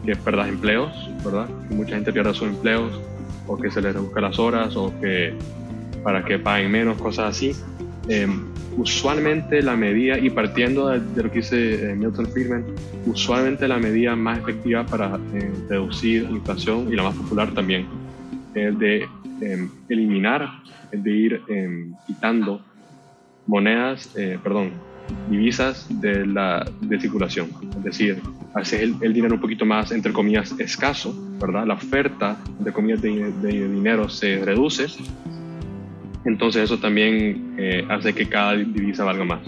[0.05, 0.91] que perdas empleos,
[1.23, 1.47] ¿verdad?
[1.67, 2.99] Que mucha gente pierda sus empleos
[3.47, 5.33] o que se les reduzca las horas o que
[6.03, 7.51] para que paguen menos, cosas así.
[8.07, 8.45] Em,
[8.77, 12.65] usualmente la medida, y partiendo de, lo que dice eh, Milton Friedman,
[13.05, 17.85] usualmente la medida más efectiva para eh, reducir la inflación y la más popular también
[18.55, 19.05] es de
[19.41, 20.49] em, eliminar,
[20.91, 22.61] es de ir em, quitando
[23.45, 24.09] monedas,
[24.43, 24.71] perdón,
[25.29, 28.21] divisas de la de circulación, es decir,
[28.53, 31.65] hace el, dinero un poquito más, entre comillas, escaso, ¿verdad?
[31.65, 34.87] La oferta, de comillas, de, dinero se reduce,
[36.25, 39.39] entonces eso también eh, hace que cada divisa valga más,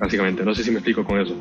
[0.00, 0.44] básicamente.
[0.44, 1.34] No sé si me explico con eso.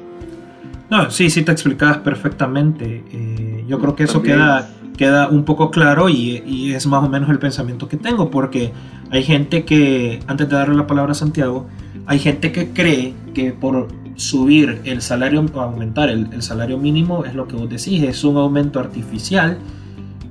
[0.90, 3.04] No, sí, sí te explicabas perfectamente.
[3.12, 7.10] Eh, yo creo que eso queda, queda un poco claro y, y, es más o
[7.10, 8.72] menos el pensamiento que tengo, porque
[9.12, 11.68] hay gente que, antes de darle la palabra a Santiago,
[12.08, 17.48] hay gente que cree que por subir el salario aumentar el, salario mínimo es lo
[17.48, 19.60] que vos decís, es un aumento artificial.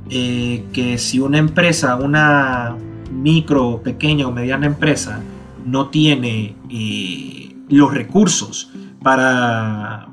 [0.09, 2.77] Eh, que si una empresa, una
[3.13, 5.21] micro, pequeña o mediana empresa
[5.65, 8.71] no tiene eh, los recursos
[9.03, 10.09] para,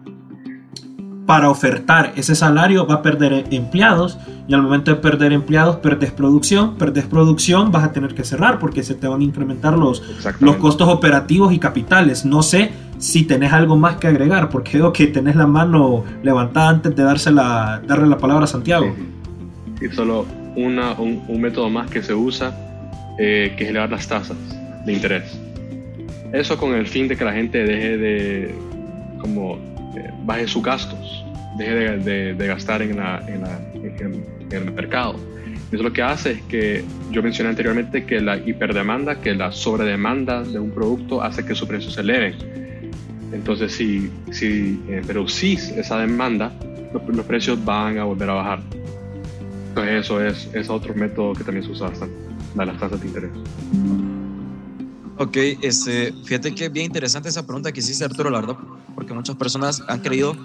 [1.26, 6.12] para ofertar ese salario, va a perder empleados y al momento de perder empleados, perdes
[6.12, 10.04] producción, perdes producción, vas a tener que cerrar porque se te van a incrementar los,
[10.40, 12.26] los costos operativos y capitales.
[12.26, 16.70] No sé si tenés algo más que agregar, porque veo que tenés la mano levantada
[16.70, 18.94] antes de darse la, darle la palabra a Santiago.
[19.82, 22.56] Y solo una, un, método más que se usa,
[23.20, 24.38] eh, que es elevar las tasas
[24.86, 25.40] de interés.
[26.32, 28.56] Eso con el fin de que la gente deje de,
[29.20, 29.58] como,
[30.26, 31.24] baje sus gastos,
[31.58, 35.16] deje de, de, gastar en, la, en, la, en, el mercado.
[35.72, 40.44] Eso lo que hace es que yo mencioné anteriormente que la hiperdemanda, que la sobredemanda
[40.44, 42.36] de un producto hace que su precio se eleve.
[43.32, 46.52] Entonces, si, si eh, reducís esa demanda,
[46.94, 48.60] los, precios van a volver a bajar.
[49.70, 52.16] Entonces, eso es, es otro método que también se usa bastante,
[52.56, 53.32] las tasas de interés.
[55.18, 58.58] Ok, este, fíjate que bien interesante esa pregunta que hiciste, Arturo, la verdad,
[59.14, 60.36] muchas personas han creído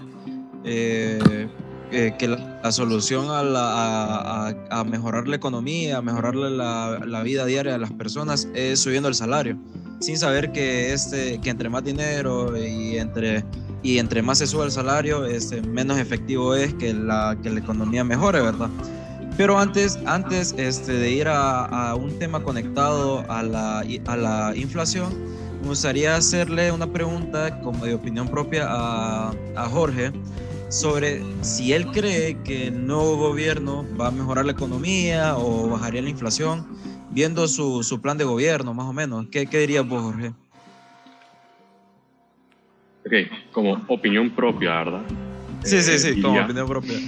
[0.65, 1.49] eh,
[1.91, 7.79] eh, que la, solución a, mejorar la economía, a mejorar la, la, vida diaria de
[7.79, 9.57] las personas es subiendo el salario,
[10.01, 13.43] sin saber que, este, que entre más dinero y entre,
[13.83, 17.61] y entre más se sube el salario, este, menos efectivo es que la, que la
[17.61, 18.69] economía mejore, ¿verdad?
[19.39, 24.53] Pero antes, antes este, de ir a, a, un tema conectado a la, a la
[24.55, 30.13] inflación, me gustaría hacerle una pregunta como de opinión propia a, a Jorge
[30.69, 36.03] sobre si él cree que el nuevo gobierno va a mejorar la economía o bajaría
[36.03, 36.67] la inflación,
[37.11, 39.27] viendo su, su plan de gobierno, más o menos.
[39.31, 40.33] ¿Qué, qué dirías vos, Jorge?
[43.07, 43.13] Ok,
[43.53, 45.03] como opinión propia, ¿verdad?
[45.65, 46.99] Sí, sí, sí, eh, como opinión propia.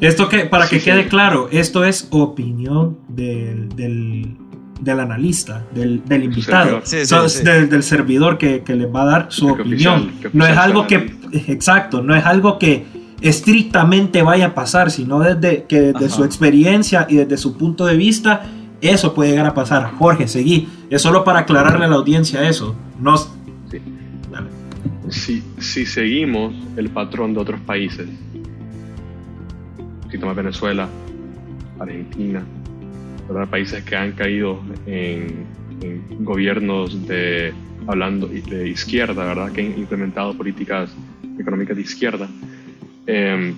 [0.00, 4.36] Esto que, para que quede claro, esto es opinión del, del,
[4.80, 9.06] del analista, del, del invitado, sí, sí, Del, del, servidor que, que, les va a
[9.06, 10.12] dar su opinión.
[10.32, 12.86] no es algo que, exacto, no es algo que
[13.20, 17.96] estrictamente vaya a pasar, sino desde que desde su experiencia y desde su punto de
[17.96, 18.44] vista,
[18.80, 19.92] eso puede llegar a pasar.
[19.98, 20.68] Jorge, seguí.
[20.90, 22.74] Es solo para aclararle a la audiencia eso.
[23.00, 23.16] No...
[25.10, 28.06] Si, si seguimos el patrón de otros países,
[30.10, 30.86] si tomas Venezuela,
[31.78, 32.44] Argentina,
[33.50, 35.46] países que han caído en,
[36.20, 37.52] gobiernos de
[37.86, 39.52] hablando de izquierda, ¿verdad?
[39.52, 40.90] que han implementado políticas
[41.38, 42.28] económicas de izquierda.
[43.06, 43.54] Em,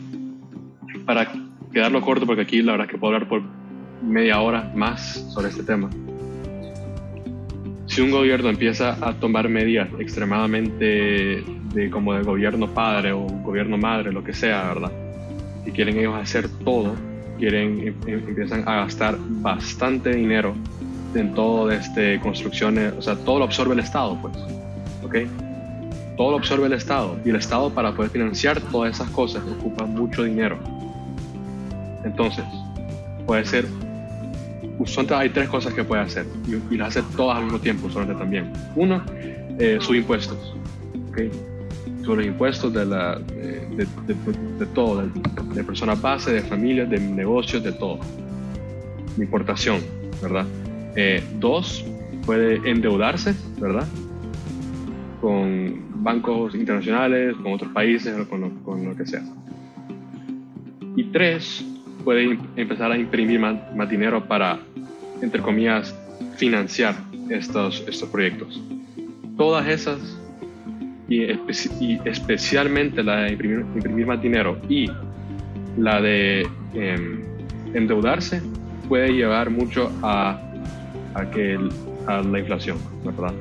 [1.07, 1.33] para
[1.73, 3.43] quedarlo corto, porque aquí la verdad es que puedo hablar por
[4.03, 5.91] media hora más sobre este tema.
[7.87, 11.43] Si un gobierno empieza a tomar medidas extremadamente
[11.75, 14.93] de como de gobierno padre o gobierno madre, lo que sea, ¿verdad?
[15.67, 16.95] Y quieren ellos hacer todo,
[17.41, 20.55] quieren, em, em, empiezan a gastar bastante dinero
[21.15, 24.37] en todo este construcciones, o sea, todo lo absorbe el Estado, pues,
[25.03, 25.17] ¿ok?
[26.17, 29.87] Todo lo absorbe el Estado y el Estado para poder financiar todas esas cosas ocupa
[29.87, 30.59] mucho dinero.
[32.05, 32.45] Entonces,
[33.27, 33.67] puede ser,
[35.15, 36.27] hay tres cosas que puede hacer
[36.71, 38.53] y, las hace todas al mismo tiempo, solamente también.
[38.77, 39.03] Uno,
[39.59, 40.55] eh, sus impuestos,
[41.11, 41.50] ¿ok?
[42.05, 45.07] Sobre los impuestos de, la, de, todo,
[45.55, 48.01] de, personas base, de familias, de negocios, de todo.
[49.19, 49.81] Importación,
[50.23, 50.47] ¿verdad?
[50.97, 51.85] Eh, dos,
[52.25, 53.87] puede endeudarse, ¿verdad?
[55.21, 59.23] Con bancos internacionales, con otros países, con lo, con lo que sea.
[60.97, 61.65] Y tres,
[62.05, 64.59] puede empezar a imprimir más, más, dinero para,
[65.21, 65.95] entre comillas,
[66.37, 66.95] financiar
[67.29, 68.61] estos, estos proyectos.
[69.37, 69.99] Todas esas
[71.11, 74.89] y, especialmente la de imprimir, más dinero y
[75.77, 77.21] la de em,
[77.75, 78.41] endeudarse
[78.89, 80.41] puede llevar mucho a,
[81.15, 81.59] a que
[82.07, 83.35] a la inflación, ¿verdad?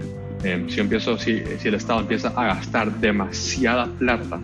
[0.44, 4.40] Em, si, empiezo, si, si, el Estado empieza a gastar demasiada plata,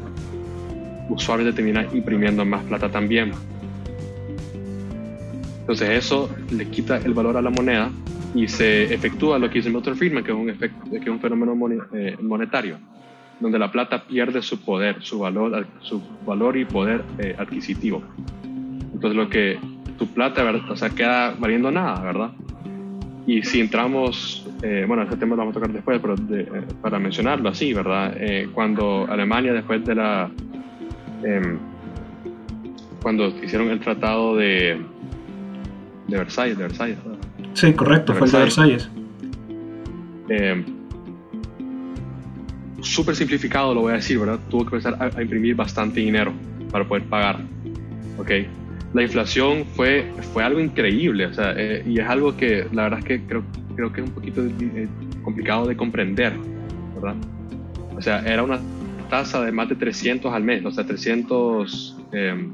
[1.09, 3.31] usualmente termina imprimiendo más plata también.
[5.61, 7.89] Entonces eso le quita el valor a la moneda
[8.35, 11.19] y se efectúa lo que dice Milton Friedman, que es un, efecto, que es un
[11.19, 11.57] fenómeno
[11.93, 12.77] eh, monetario
[13.39, 18.03] donde la plata pierde su poder, su valor, su valor y poder eh, adquisitivo.
[18.93, 19.59] Entonces lo que
[19.97, 22.31] tu plata, o sea, queda valiendo nada, ¿verdad?
[23.27, 26.99] Y si entramos, eh, bueno, ese tema lo vamos a tocar después, pero eh, para
[26.99, 28.15] mencionarlo así, ¿verdad?
[28.53, 30.29] cuando Alemania, después de la...
[31.23, 31.57] Em,
[33.01, 34.79] cuando hicieron el tratado de,
[36.07, 36.97] de Versalles, de Versalles.
[37.53, 38.89] Sí, correcto, fue el de Versalles.
[42.85, 44.39] Súper simplificado lo voy a decir, ¿verdad?
[44.47, 46.31] Tuvo que empezar a, imprimir bastante dinero
[46.71, 47.39] para poder pagar,
[48.19, 48.31] ¿ok?
[48.93, 52.99] La inflación fue, fue algo increíble, o sea, eh, y es algo que la verdad
[52.99, 53.43] es que creo,
[53.75, 54.87] creo que es un poquito eh,
[55.23, 56.33] complicado de comprender,
[56.93, 57.15] ¿verdad?
[57.97, 58.59] O sea, era una
[59.09, 62.53] tasa de más de 300 al mes, o sea, 300 em,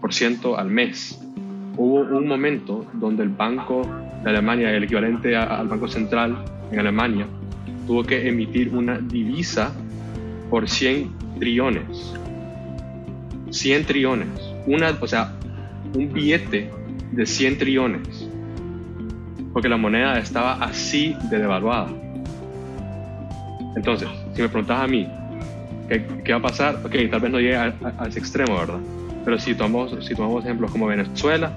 [0.00, 1.20] por ciento al mes.
[1.76, 3.88] Hubo un momento donde el Banco
[4.24, 6.36] de Alemania, el equivalente al Banco Central
[6.72, 7.28] en Alemania,
[7.86, 9.72] tuvo que emitir una divisa
[10.50, 12.14] por 100 trillones.
[13.50, 14.28] 100 trillones.
[14.66, 15.32] Una, o sea,
[15.94, 16.70] un billete
[17.12, 18.28] de 100 trillones.
[19.52, 21.88] Porque la moneda estaba así de devaluada.
[23.76, 25.06] Entonces, si me preguntas a mí,
[25.88, 26.76] ¿qué, va a pasar?
[26.84, 27.74] Ok, tal vez no llegue a,
[28.08, 28.80] ese extremo, ¿verdad?
[29.24, 31.52] Pero si tomamos, si tomamos ejemplos como Venezuela,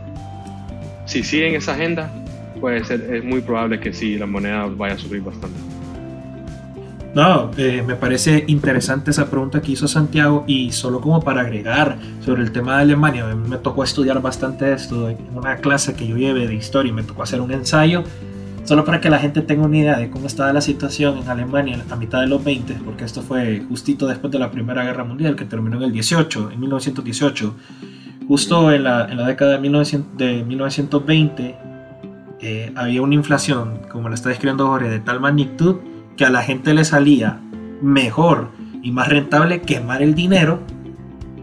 [1.05, 2.11] si siguen esa agenda,
[2.59, 5.78] puede ser, es muy probable que sí, la moneda vaya a subir bastante.
[7.15, 11.97] No, eh, me parece interesante esa pregunta que hizo Santiago y solo como para agregar
[12.23, 16.17] sobre el tema de Alemania, me tocó estudiar bastante esto en una clase que yo
[16.17, 18.03] llevé de historia y me tocó hacer un ensayo,
[18.63, 21.83] solo para que la gente tenga una idea de cómo estaba la situación en Alemania
[21.89, 25.35] a mitad de los 20, porque esto fue justito después de la Primera Guerra Mundial
[25.35, 27.55] que terminó en el 18, en 1918.
[28.27, 31.55] Justo en la, en la década de, 1900, de 1920
[32.41, 35.77] eh, había una inflación, como la está describiendo Jorge, de tal magnitud
[36.19, 37.39] que a la gente le salía
[37.81, 38.49] mejor
[38.83, 40.59] y más rentable quemar el dinero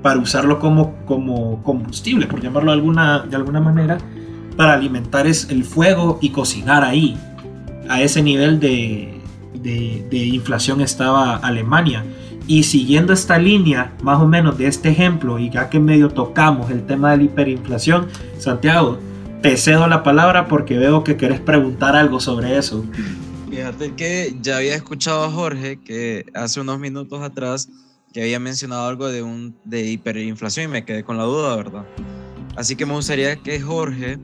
[0.02, 3.96] para usarlo como, como combustible, por llamarlo de alguna, de alguna manera,
[4.54, 7.16] para alimentar es el fuego y cocinar ahí.
[7.88, 9.18] A ese nivel de,
[9.62, 12.04] de, inflación estaba Alemania.
[12.46, 16.70] Y siguiendo esta línea, más o menos de este ejemplo, y ya que medio tocamos
[16.70, 18.98] el tema de la hiperinflación, Santiago,
[19.40, 22.84] te cedo la palabra porque veo que querés preguntar algo sobre eso.
[23.48, 27.68] Fíjate que ya había escuchado a Jorge que hace unos minutos atrás
[28.12, 31.86] que había mencionado algo de, un, de hiperinflación y me quedé con la duda, ¿verdad?
[32.56, 34.18] Así que me gustaría que Jorge,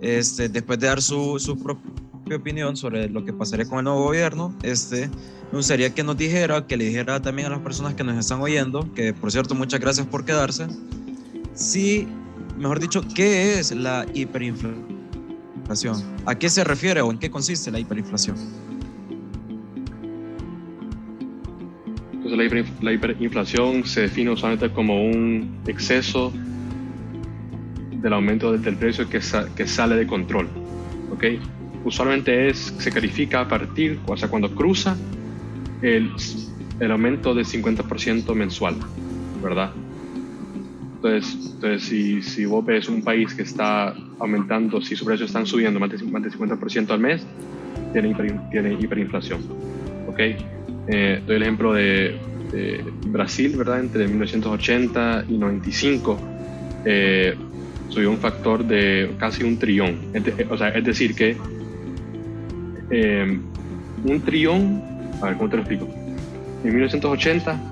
[0.00, 4.04] este, después de dar su, su propia opinión sobre lo que pasaría con el nuevo
[4.04, 5.08] gobierno, este,
[5.50, 8.40] me gustaría que nos dijera, que le dijera también a las personas que nos están
[8.40, 10.66] oyendo, que por cierto muchas gracias por quedarse,
[11.52, 12.06] si,
[12.56, 14.91] mejor dicho, ¿qué es la hiperinflación?
[16.26, 18.36] ¿A qué se refiere o en qué consiste la hiperinflación?
[22.12, 26.32] Entonces la, hiperinflación se define usualmente como un exceso
[28.02, 30.48] del aumento del precio que, sale de control.
[31.10, 31.24] ¿ok?
[31.84, 34.96] Usualmente es, se califica a partir, o sea, cuando cruza
[35.80, 36.10] el,
[36.80, 38.76] el aumento del 50% mensual,
[39.42, 39.72] ¿verdad?
[41.04, 45.46] Entonces, entonces si, si vos ves un país que está aumentando, si sus precios están
[45.46, 47.26] subiendo más de, 50% al mes,
[47.92, 48.14] tiene,
[48.52, 49.40] tiene hiperinflación.
[50.06, 50.20] ¿ok?
[50.86, 52.16] Eh, doy el ejemplo de,
[53.06, 53.80] Brasil, ¿verdad?
[53.80, 56.18] Entre 1980 y 95
[56.84, 57.34] eh,
[57.88, 59.98] subió un factor de casi un trillón.
[60.50, 61.36] O sea, es decir que
[62.90, 63.38] eh,
[64.04, 64.82] un trillón,
[65.22, 65.88] a ver, ¿cómo te lo explico?
[66.62, 67.71] En 1980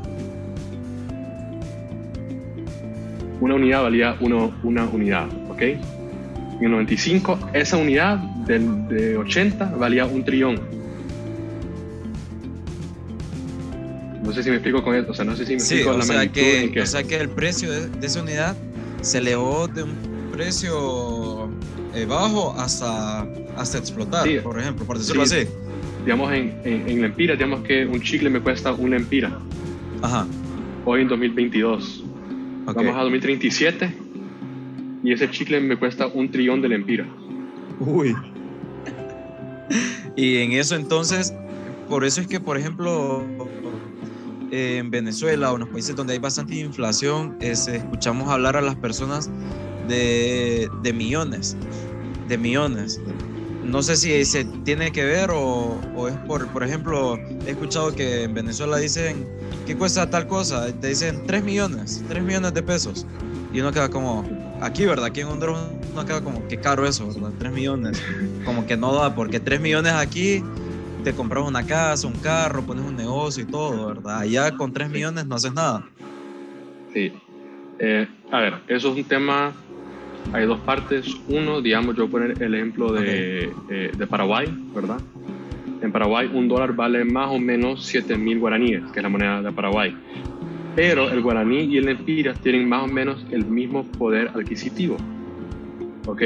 [3.41, 5.63] una unidad valía uno, una unidad, ¿ok?
[5.63, 10.61] En el 95 esa unidad del, de 80 valía un trillón
[14.31, 16.05] No sé si me explico con esto, o sea, no sé si me explico la
[16.05, 18.57] sea que, O sea que el precio de, esa unidad
[19.01, 19.95] se elevó de un
[20.31, 21.49] precio
[21.95, 23.23] eh, bajo hasta,
[23.57, 25.49] hasta explotar, por ejemplo, por decirlo así.
[26.05, 29.37] Digamos, en, en, en Empira, digamos que un chicle me cuesta una empira.
[30.01, 30.27] Ajá.
[30.85, 32.00] Hoy en 2022.
[32.75, 33.95] Vamos a 2037
[35.03, 37.07] y ese chicle me cuesta un trillón de lempiras.
[37.79, 38.15] Uy.
[40.17, 41.35] y en eso entonces,
[41.89, 43.25] por eso es que, por ejemplo,
[44.51, 49.31] en Venezuela o en los países donde hay bastante inflación, escuchamos hablar a las personas
[49.89, 51.57] de, de, millones,
[52.29, 53.01] de millones.
[53.65, 57.17] No sé si se tiene que ver o, o, es por, por ejemplo,
[57.47, 59.27] he escuchado que en Venezuela dicen,
[59.71, 60.67] ¿qué cuesta tal cosa?
[60.81, 63.07] Te dicen 3 millones, 3 millones de pesos.
[63.53, 64.29] Y uno queda como,
[64.61, 65.05] aquí, ¿verdad?
[65.05, 65.61] Aquí en Honduras
[65.93, 67.31] uno queda como, qué caro eso, ¿verdad?
[67.39, 68.03] 3 millones.
[68.45, 70.43] Como que no da, porque 3 millones aquí
[71.05, 74.19] te compras una casa, un carro, pones un negocio y todo, ¿verdad?
[74.19, 75.87] Allá con 3 millones no haces nada.
[76.93, 77.13] Sí.
[77.79, 79.53] Eh, a ver, eso es un tema,
[80.33, 81.07] hay dos partes.
[81.29, 84.99] Uno, digamos, yo voy a poner el ejemplo de, eh, de Paraguay, ¿verdad?
[85.83, 89.43] En Paraguay un dólar vale más o menos 7 mil guaraníes, que es la moneda
[89.43, 89.97] de Paraguay.
[90.77, 94.97] Pero el guaraní y el empira tienen más o menos el mismo poder adquisitivo.
[96.07, 96.23] ¿Ok?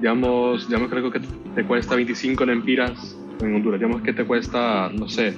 [0.00, 1.20] Digamos, digamos creo que
[1.54, 3.80] te cuesta 25 lempiras en Honduras.
[3.80, 5.34] Digamos que te cuesta, no sé,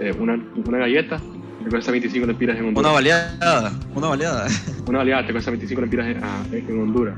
[0.00, 1.20] eh, una, una galleta,
[1.64, 2.90] te cuesta 25 lempiras en Honduras.
[2.90, 4.46] Una baleada, una baleada.
[4.86, 7.16] Una baleada te cuesta 25 lempiras en, ah, en Honduras.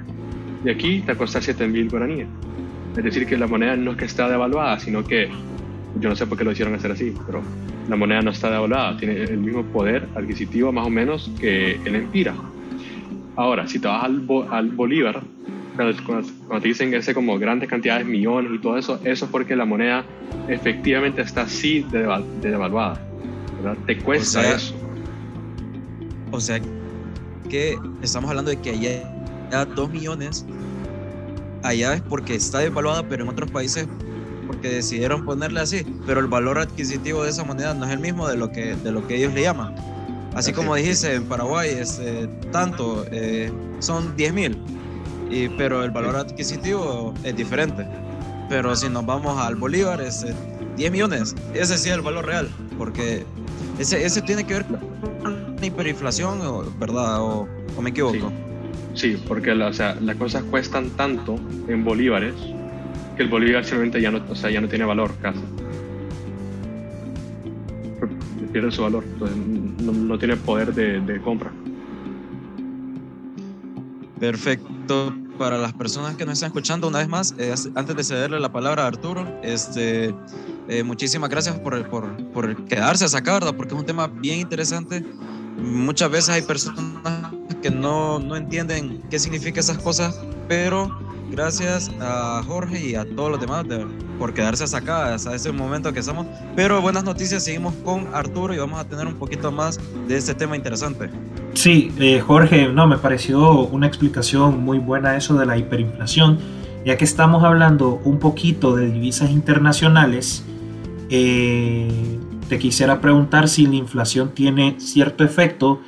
[0.65, 2.29] Y aquí te cuesta 7 mil guaraníes.
[2.97, 5.29] Es decir, que la moneda no es que está devaluada, sino que
[6.01, 7.43] yo no sé por qué lo hicieron hacer así, pero
[7.89, 11.95] la moneda no está devaluada, tiene el mismo poder adquisitivo más o menos que el
[11.95, 12.35] empira.
[13.37, 15.23] Ahora, si te vas al, al bolívar,
[16.07, 19.65] cuando, te dicen ese como grandes cantidades, millones y todo eso, eso es porque la
[19.65, 20.05] moneda
[20.49, 22.07] efectivamente está así de,
[22.41, 23.01] devaluada.
[23.57, 23.77] ¿verdad?
[23.87, 24.75] Te cuesta eso.
[26.31, 26.61] O sea,
[27.49, 30.47] que estamos hablando de que allá 2 millones
[31.65, 33.89] allá es porque está devaluada, pero en otros países
[34.47, 38.29] porque decidieron ponerle así, pero el valor adquisitivo de esa moneda no es el mismo
[38.29, 39.75] de lo que, de lo que ellos le llaman.
[40.35, 44.59] Así como dijiste, en Paraguay este, tanto, eh, son 10 mil.
[45.57, 47.87] pero el valor adquisitivo es diferente.
[48.49, 50.27] Pero si nos vamos al Bolívar, es
[50.77, 53.25] 10 millones, ese sí es el valor real, porque
[53.79, 56.41] ese, ese tiene que ver con la hiperinflación,
[56.79, 57.23] ¿verdad?
[57.23, 57.49] ¿O,
[57.81, 58.15] me equivoco?
[58.15, 58.54] Sí,
[59.27, 59.81] porque las
[60.19, 61.37] cosas cuestan tanto
[61.69, 62.35] en bolívares
[63.17, 65.41] que el bolívar simplemente ya no, o sea, ya no tiene valor casi.
[68.53, 71.51] Pierde su valor, entonces no, tiene poder de, de compra.
[74.21, 78.39] Perfecto para las personas que nos están escuchando una vez más, eh, antes de cederle
[78.39, 80.15] la palabra a Arturo, este,
[80.69, 83.55] eh, muchísimas gracias por, por, por, quedarse acá, ¿verdad?
[83.57, 85.05] Porque es un tema bien interesante.
[85.59, 87.33] Muchas veces hay personas
[87.65, 90.95] que no, no entienden qué significan esas cosas, pero
[91.31, 93.65] gracias a Jorge y a todos los demás
[94.19, 96.27] por quedarse acá hasta ese momento que estamos.
[96.55, 100.35] Pero buenas noticias, seguimos con Arturo y vamos a tener un poquito más de este
[100.35, 101.09] tema interesante.
[101.55, 106.39] Sí, eh, Jorge, no, me pareció una explicación muy buena eso de la hiperinflación,
[106.85, 110.45] ya que estamos hablando un poquito de divisas internacionales.
[111.09, 115.81] Eh, te quisiera preguntar si la inflación tiene cierto efecto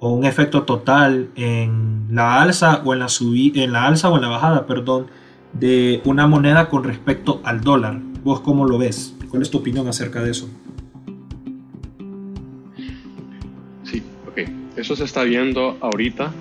[0.00, 3.08] o un efecto total en la alza o en la
[3.54, 5.06] en la alza o en la bajada, perdón,
[5.52, 7.98] de una moneda con respecto al dólar.
[8.22, 9.16] ¿Vos cómo lo ves?
[9.28, 10.48] ¿Cuál es tu opinión acerca de eso?
[13.84, 14.48] Sí, ok.
[14.76, 16.32] Eso se está viendo ahorita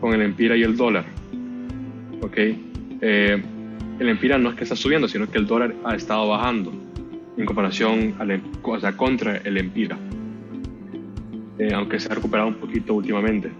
[0.00, 1.04] con el empira y el dólar.
[2.22, 2.36] Ok.
[2.36, 3.42] Eh,
[3.98, 6.72] el empira no es que está subiendo, sino que el dólar ha estado bajando
[7.36, 9.98] en comparación a em, o contra el empira.
[11.60, 13.50] Eh, aunque se ha recuperado un poquito últimamente.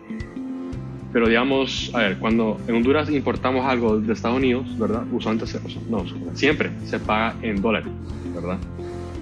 [1.12, 5.04] Pero digamos, a ver, cuando en Honduras importamos algo de Estados Unidos, ¿verdad?
[5.12, 7.92] Usualmente, no, siempre se paga en dólares,
[8.34, 8.56] ¿verdad?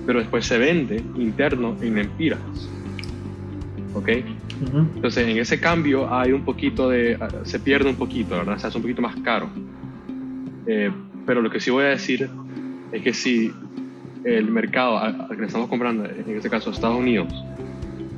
[0.07, 2.39] Pero después se vende interno en empiras,
[3.95, 4.09] ¿ok?
[4.95, 8.59] Entonces, en ese cambio hay un poquito de, se pierde un poquito, ¿verdad?
[8.59, 9.49] Se hace un poquito más caro.
[10.69, 10.93] Eh,
[11.27, 12.31] pero lo que sí voy a decir
[12.93, 13.53] es que si
[14.23, 17.33] el mercado al que estamos comprando, en este caso Estados Unidos,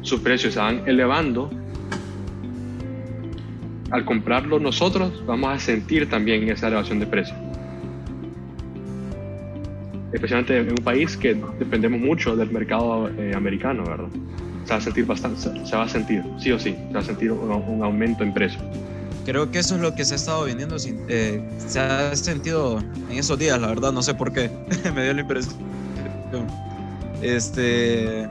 [0.03, 1.51] sus precios se van elevando,
[3.91, 7.37] al comprarlo nosotros vamos a sentir también esa elevación de precios.
[10.13, 14.09] Especialmente en un país que dependemos mucho del mercado eh, americano, ¿verdad?
[14.65, 17.05] Se va a sentir bastante, se va a sentir, sí o sí, se va a
[17.05, 18.63] sentir un, aumento en precios.
[19.25, 20.77] Creo que eso es lo que se ha estado vendiendo,
[21.09, 22.81] eh, se ha sentido
[23.11, 24.51] en esos días, la verdad, no sé por qué,
[24.95, 25.55] me dio la impresión.
[27.23, 28.29] Este,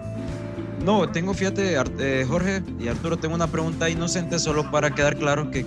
[0.85, 5.51] no, tengo, fíjate, eh, Jorge y Arturo, tengo una pregunta inocente solo para quedar claro
[5.51, 5.65] que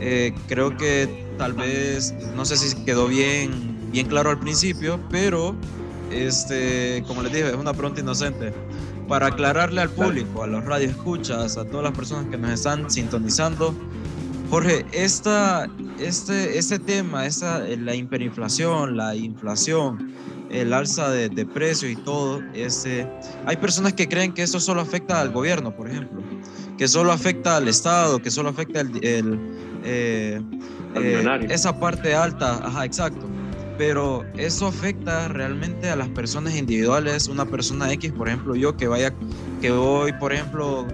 [0.00, 5.54] eh, creo que tal vez, no sé si quedó bien, bien claro al principio, pero
[6.10, 8.52] este, como les dije, es una pregunta inocente.
[9.08, 13.72] Para aclararle al público, a los radioescuchas, a todas las personas que nos están sintonizando,
[14.50, 15.68] Jorge, esta,
[16.00, 20.12] este, este tema, esta, la hiperinflación, la inflación,
[20.56, 23.06] el alza de, de precios y todo, este,
[23.44, 26.22] hay personas que creen que eso solo afecta al gobierno, por ejemplo,
[26.78, 29.40] que solo afecta al Estado, que solo afecta el, el
[29.84, 30.40] eh,
[30.96, 33.26] eh, esa parte alta, ajá, exacto.
[33.78, 38.88] Pero eso afecta realmente a las personas individuales, una persona X, por ejemplo, yo que
[38.88, 39.12] vaya,
[39.60, 40.86] que voy, por ejemplo,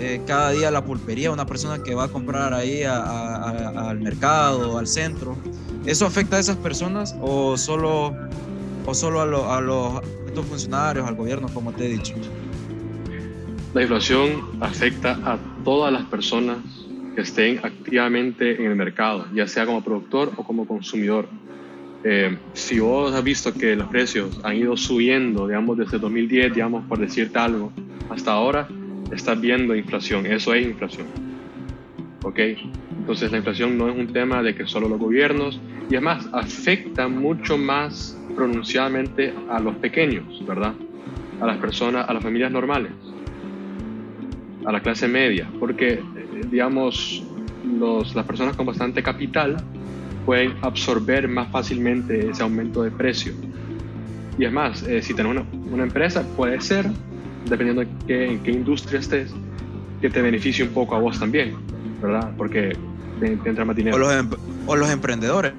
[0.00, 4.78] eh, cada día a la pulpería, una persona que va a comprar ahí al mercado,
[4.78, 5.36] al centro,
[5.84, 8.16] ¿eso afecta a esas personas o solo
[8.86, 10.02] o solo a, a los
[10.46, 12.14] funcionarios, al gobierno, como te he dicho?
[13.72, 16.58] La inflación afecta a todas las personas
[17.14, 21.28] que estén activamente en el mercado, ya sea como productor o como consumidor.
[22.04, 26.84] Eh, si vos has visto que los precios han ido subiendo, digamos, desde 2010, digamos,
[26.86, 27.72] por decirte algo,
[28.10, 28.68] hasta ahora,
[29.10, 30.26] estás viendo inflación.
[30.26, 31.06] Eso es inflación.
[32.22, 32.38] ¿Ok?
[32.98, 35.60] Entonces la inflación no es un tema de que solo los gobiernos,
[35.90, 40.74] y además afecta mucho más pronunciadamente a los pequeños, ¿verdad?
[41.40, 42.92] A las personas, a las familias normales,
[44.64, 46.00] a la clase media, porque, eh,
[46.50, 47.22] digamos,
[47.78, 49.56] los, las personas con bastante capital
[50.24, 53.32] pueden absorber más fácilmente ese aumento de precio.
[54.38, 56.86] Y es más, eh, si tienes una, una, empresa, puede ser,
[57.48, 59.32] dependiendo de qué, en qué industria estés,
[60.00, 61.54] que te beneficie un poco a vos también,
[62.02, 62.32] ¿verdad?
[62.36, 62.76] Porque
[63.20, 63.96] te, entra más dinero.
[63.96, 64.30] O los, em,
[64.66, 65.52] o los emprendedores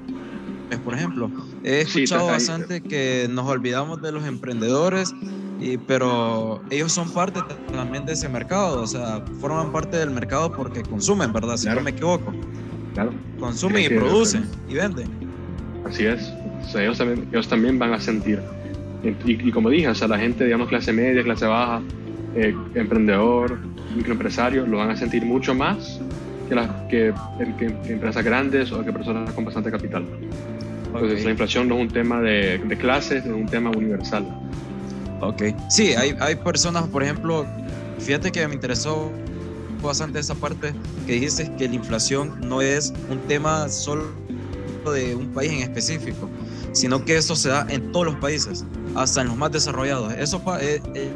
[0.84, 1.30] por ejemplo.
[1.64, 5.14] He escuchado bastante que nos olvidamos de los emprendedores,
[5.60, 7.40] y, pero ellos son parte
[7.72, 11.56] también de ese mercado, o sea, forman parte del mercado porque consumen, ¿verdad?
[11.56, 12.32] Si no me equivoco.
[12.94, 13.12] Claro.
[13.38, 15.08] Consumen y producen y venden.
[15.84, 16.32] Así es.
[16.64, 18.40] O sea, ellos, también, ellos también van a sentir.
[19.24, 21.80] Y, como dije, o sea, la gente, digamos, clase media, clase baja,
[22.34, 23.58] eh, emprendedor,
[23.94, 26.00] microempresario, lo van a sentir mucho más
[26.48, 27.14] que, las, que,
[27.88, 30.04] empresas grandes o que personas con bastante capital.
[31.00, 34.26] Entonces la inflación no es un tema de, de clases, es un tema universal.
[35.20, 35.42] Ok.
[35.70, 37.46] Sí, hay, hay personas, por ejemplo,
[37.98, 39.10] fíjate que me interesó
[39.82, 40.74] bastante esa parte
[41.06, 44.04] que dijiste que la inflación no es un tema solo
[44.92, 46.28] de un país en específico,
[46.72, 50.12] sino que eso se da en todos los países, hasta en los más desarrollados.
[50.14, 51.12] Eso eh, eh,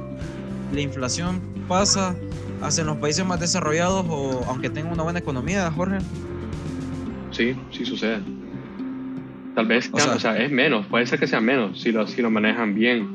[0.72, 2.14] la inflación pasa
[2.60, 5.98] hasta en los países más desarrollados o aunque tengan una buena economía, Jorge.
[7.30, 8.20] Sí, sí sucede.
[9.54, 12.30] Tal vez, o sea, es menos, puede ser que sea menos si lo, si lo
[12.30, 13.08] manejan bien,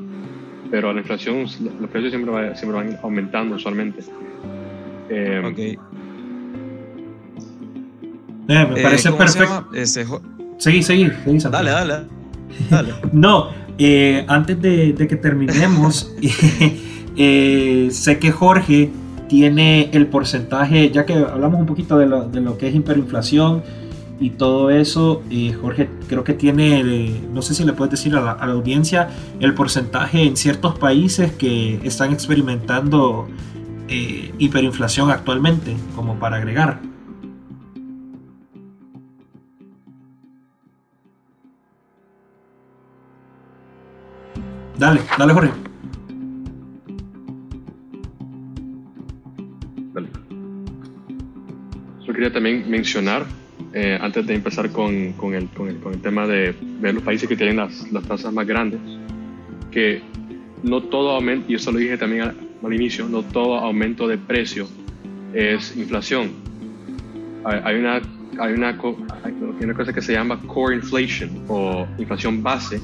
[0.70, 1.46] pero la inflación,
[1.80, 4.02] los precios siempre, siempre van aumentando usualmente.
[5.08, 5.58] Eh, ok.
[5.58, 5.78] Eh,
[8.48, 9.68] me parece perfecto.
[10.58, 11.38] Seguí, seguí, seguí.
[11.50, 11.94] Dale, dale.
[12.70, 12.94] dale.
[13.12, 16.14] no, eh, antes de, que terminemos,
[17.16, 18.90] sé que Jorge
[19.28, 23.62] tiene el porcentaje, ya que hablamos un poquito de lo, de lo que es hiperinflación
[24.18, 25.22] y todo eso,
[25.60, 29.10] Jorge creo que tiene, no sé si le puedes decir a la, a la, audiencia,
[29.40, 33.28] el porcentaje en ciertos países que están experimentando
[33.88, 36.80] eh, hiperinflación actualmente, como para agregar.
[44.76, 45.52] Dale, dale Jorge.
[49.94, 50.08] Dale.
[52.04, 53.24] Yo quería también mencionar,
[53.78, 57.02] eh, antes de empezar con, con, el, con, el, con, el, tema de ver los
[57.02, 58.80] países que tienen las, las tasas más grandes,
[59.70, 60.00] que
[60.62, 64.66] no todo aumento, y eso lo dije también al inicio, no todo aumento de precio
[65.34, 66.30] es inflación.
[67.44, 68.00] Hay una,
[68.40, 72.80] hay una, hay una cosa que se llama core inflation o inflación base,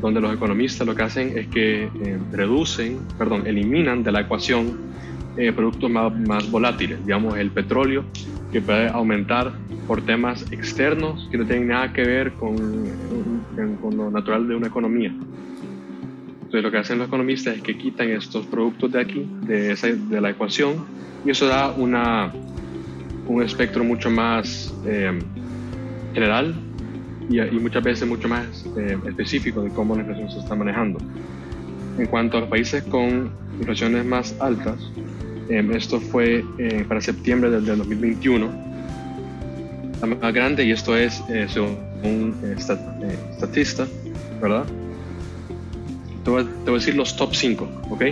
[0.00, 4.78] donde los economistas lo que hacen es que eh, reducen, perdón, eliminan de la ecuación
[5.36, 8.04] eh, productos más, más, volátiles, digamos el petróleo,
[8.50, 9.52] que puede aumentar
[9.90, 12.54] por temas externos que no tienen nada que ver con,
[13.82, 15.08] con lo natural de una economía.
[15.08, 19.88] Entonces lo que hacen los economistas es que quitan estos productos de aquí, de, esa,
[19.88, 20.86] de la ecuación,
[21.26, 22.32] y eso da una,
[23.26, 25.18] un espectro mucho más eh,
[26.14, 26.54] general
[27.28, 31.00] y, y, muchas veces mucho más eh, específico de cómo la inflación se está manejando.
[31.98, 34.78] En cuanto a los países con inflaciones más altas,
[35.48, 36.44] eh, esto fue
[36.86, 38.69] para septiembre del, del, 2021, la
[40.06, 43.86] más grande, y esto es según un estatista,
[44.40, 44.64] ¿verdad?
[46.24, 48.04] Te voy, a, decir los top 5, ¿ok?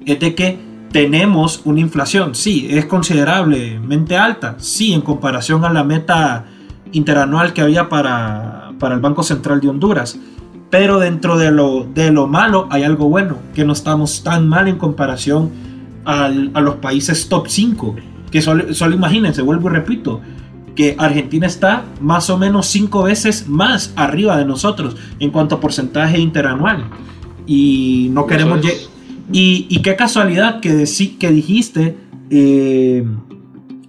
[0.06, 0.58] es de que
[0.92, 6.44] tenemos una inflación, sí, es considerablemente alta, sí, en comparación a la meta
[6.92, 10.16] interanual que había para, para el Banco Central de Honduras.
[10.70, 14.68] Pero dentro de lo, de lo malo hay algo bueno, que no estamos tan mal
[14.68, 15.50] en comparación
[16.04, 17.96] a los países top 5.
[18.30, 20.20] Que solo, imagínense, vuelvo y repito,
[20.74, 25.60] que Argentina está más o menos 5 veces más arriba de nosotros en cuanto a
[25.60, 26.84] porcentaje interanual.
[27.46, 28.60] Y no queremos...
[29.32, 30.84] Y, y, qué casualidad que,
[31.18, 31.96] que dijiste,
[32.28, 33.06] eh,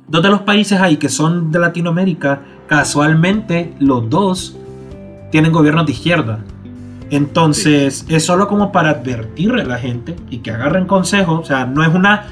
[0.07, 4.55] dos de los países ahí que son de Latinoamérica, casualmente los dos
[5.31, 6.45] tienen gobiernos de izquierda.
[7.15, 11.39] Entonces, es solo como para advertirle a la gente y que agarren consejo.
[11.39, 12.27] O sea, no es una.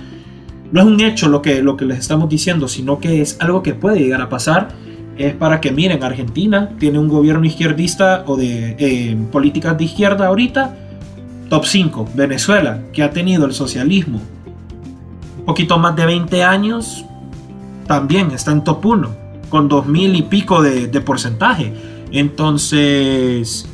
[0.71, 3.61] No es un hecho lo que, lo que les estamos diciendo, sino que es algo
[3.61, 4.69] que puede llegar a pasar.
[5.17, 10.25] es para que miren, Argentina tiene un gobierno izquierdista o de eh, políticas de izquierda
[10.27, 10.75] ahorita,
[11.49, 12.09] top 5.
[12.15, 14.19] Venezuela, que ha tenido el socialismo
[15.43, 17.03] un poquito más de 20 años,
[17.85, 19.09] también está en top 1,
[19.49, 21.73] con 2000 y pico de, porcentaje.
[22.13, 23.67] Entonces,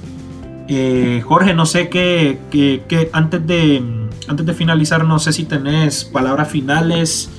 [0.69, 3.83] eh, Jorge, no sé qué, qué, antes, de,
[4.27, 7.29] antes de finalizar, no sé si tenés palabras finales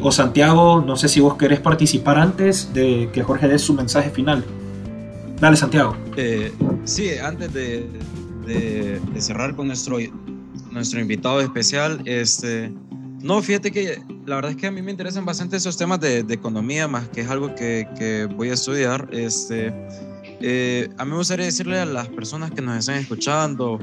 [0.00, 4.10] o Santiago, no sé si vos querés participar antes de que Jorge dé su mensaje
[4.10, 4.44] final.
[5.40, 5.96] Dale, Santiago.
[6.16, 6.52] Eh,
[6.84, 7.86] sí, antes de,
[8.46, 9.98] de, cerrar con nuestro,
[10.72, 12.72] nuestro invitado especial, este,
[13.22, 16.22] no, fíjate que la verdad es que a mí me interesan bastante esos temas de,
[16.24, 19.08] de economía, más que es algo que, que voy a estudiar.
[19.12, 19.72] Este,
[20.40, 23.78] eh, a mí me gustaría decirle a las personas que nos están escuchando,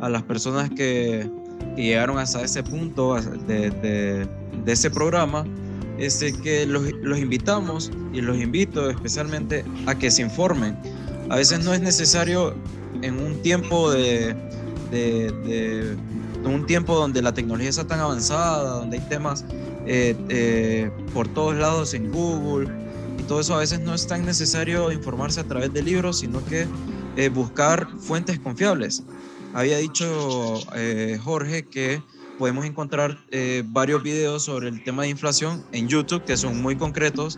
[0.00, 1.30] a las personas que,
[1.76, 4.28] que llegaron hasta ese punto de, de,
[4.64, 5.44] de ese programa,
[5.98, 10.78] este, que los, los, invitamos y los invito especialmente a que se informen.
[11.28, 12.54] A veces no es necesario
[13.02, 14.34] en un tiempo de,
[14.90, 15.96] de,
[16.44, 19.44] un tiempo donde la tecnología está tan avanzada, donde hay temas
[19.86, 22.87] eh, eh, por todos lados en Google
[23.28, 26.66] todo eso, a veces no es tan necesario informarse a través de libros, sino que
[27.16, 29.04] eh, buscar fuentes confiables.
[29.54, 30.60] Había dicho
[31.22, 32.02] Jorge que
[32.38, 36.76] podemos encontrar eh, varios videos sobre el tema de inflación en YouTube que son muy
[36.76, 37.36] concretos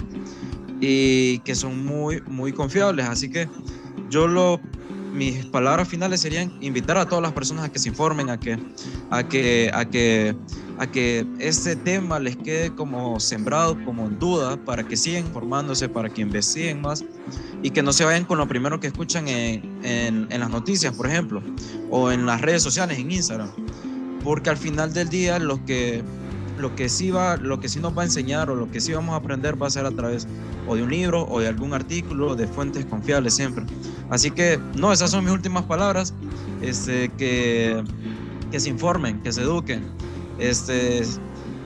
[0.81, 3.07] y que son muy, muy confiables.
[3.07, 3.49] Así que
[4.11, 4.61] yo lo,
[5.13, 8.59] mis palabras finales serían invitar a todas las personas a que se informen, a que,
[9.11, 10.37] a que, a que,
[10.79, 15.89] a que este tema les quede como sembrado, como en duda, para que sigan informándose,
[15.89, 17.05] para que investiguen más
[17.63, 20.95] y que no se vayan con lo primero que escuchan en, en, en las noticias,
[20.95, 21.43] por ejemplo,
[21.91, 23.51] o en las redes sociales, en Instagram.
[24.23, 26.03] Porque al final del día lo que,
[26.61, 28.93] lo que, sí va, lo que sí nos va a enseñar o lo que sí
[28.93, 30.29] vamos a aprender va a ser a través
[30.67, 33.65] o de un libro o de algún artículo de fuentes confiables siempre.
[34.11, 36.15] Así que, no, esas son mis últimas palabras,
[36.63, 37.83] este, que,
[38.57, 39.85] se informen, que se eduquen.
[40.39, 41.03] Este,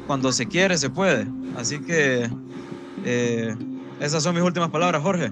[0.07, 1.27] cuando se quiere, se puede.
[1.57, 2.29] Así que
[3.05, 3.55] eh,
[4.01, 5.31] esas son mis últimas palabras, Jorge.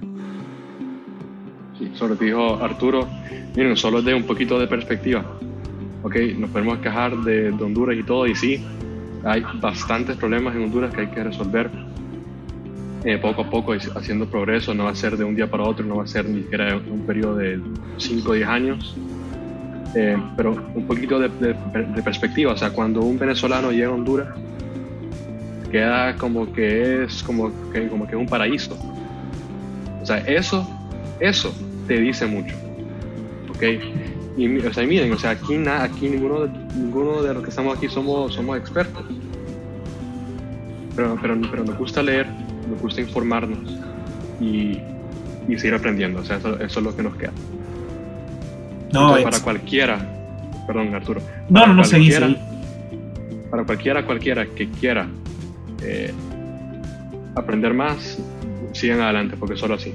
[1.78, 3.08] Sí, sobre dijo Arturo,
[3.56, 5.24] miren, solo de un poquito de perspectiva
[6.02, 8.64] ok, nos podemos quejar de, Honduras y todo, y sí,
[9.24, 11.70] hay bastantes problemas en Honduras que hay que resolver
[13.04, 15.84] eh, poco a poco, haciendo progreso, no va a ser de un día para otro,
[15.84, 17.60] no va a ser ni siquiera un periodo de
[17.96, 18.96] 5 o 10 años,
[19.96, 21.28] eh, pero un poquito de,
[22.04, 24.28] perspectiva, o sea, cuando un venezolano llega a Honduras,
[25.70, 28.78] queda como que es como que, como que es un paraíso.
[30.00, 30.68] O sea, eso,
[31.18, 31.52] eso
[31.88, 32.54] te dice mucho.
[33.50, 33.62] ¿ok?
[34.36, 37.88] Y, o sea, miren, o sea, aquí, aquí ninguno, ninguno de los que estamos aquí
[37.88, 39.04] somos, somos expertos.
[40.96, 42.26] Pero, pero, pero nos gusta leer,
[42.70, 43.78] nos gusta informarnos
[44.40, 44.78] y,
[45.48, 46.20] y seguir aprendiendo.
[46.20, 47.32] O sea, eso, es lo que nos queda.
[48.92, 49.98] No, para cualquiera,
[50.66, 51.20] perdón Arturo.
[51.48, 52.28] No, no, no cualquiera,
[53.50, 55.08] Para cualquiera, cualquiera que quiera
[55.82, 56.12] eh,
[57.34, 58.18] aprender más,
[58.72, 59.94] sigan adelante, porque solo así.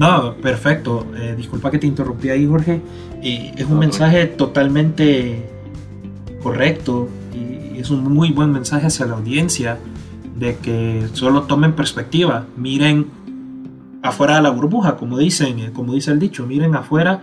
[0.00, 1.06] No, perfecto.
[1.14, 2.80] Eh, disculpa que te interrumpí ahí, Jorge.
[3.22, 5.46] es un mensaje totalmente
[6.42, 9.78] correcto y es un muy buen mensaje hacia la audiencia
[10.36, 13.08] de que solo tomen perspectiva, miren
[14.02, 17.20] afuera de la burbuja, como dicen, eh, como dice el dicho, miren afuera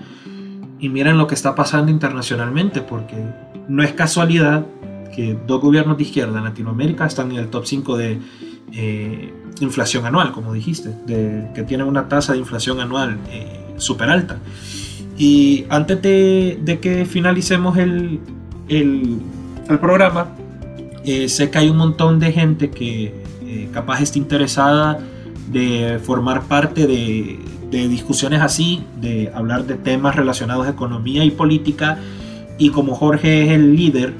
[0.79, 3.15] y miren lo que está pasando internacionalmente, porque
[3.67, 4.67] no es casualidad
[5.15, 8.19] que dos gobiernos de izquierda en Latinoamérica están en el top 5 de
[8.71, 14.09] eh, inflación anual, como dijiste, de, que tiene una tasa de inflación anual eh, súper
[14.09, 14.37] alta.
[15.17, 18.19] Y antes de, que finalicemos el,
[18.69, 19.19] el,
[19.81, 20.29] programa,
[21.03, 24.99] eh, sé que hay un montón de gente que eh, capaz está interesada
[25.51, 27.39] de formar parte de,
[27.71, 31.97] de, discusiones así, de hablar de temas relacionados a economía y política.
[32.59, 34.13] Y como Jorge es el líder,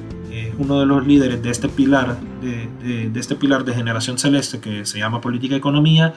[0.58, 5.00] uno de los líderes de este pilar de, este pilar de generación celeste que se
[5.00, 6.14] llama política y economía.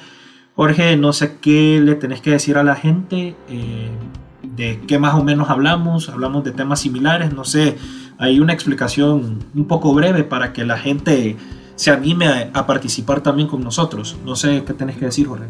[0.56, 3.90] Jorge, no sé qué le tenés que decir a la gente, eh,
[4.42, 7.76] de qué más o menos hablamos, hablamos de temas similares, no sé,
[8.18, 11.36] hay una explicación un poco breve para que la gente
[11.76, 14.18] se anime a, a participar también con nosotros.
[14.24, 15.46] No sé qué tenés que decir, Jorge.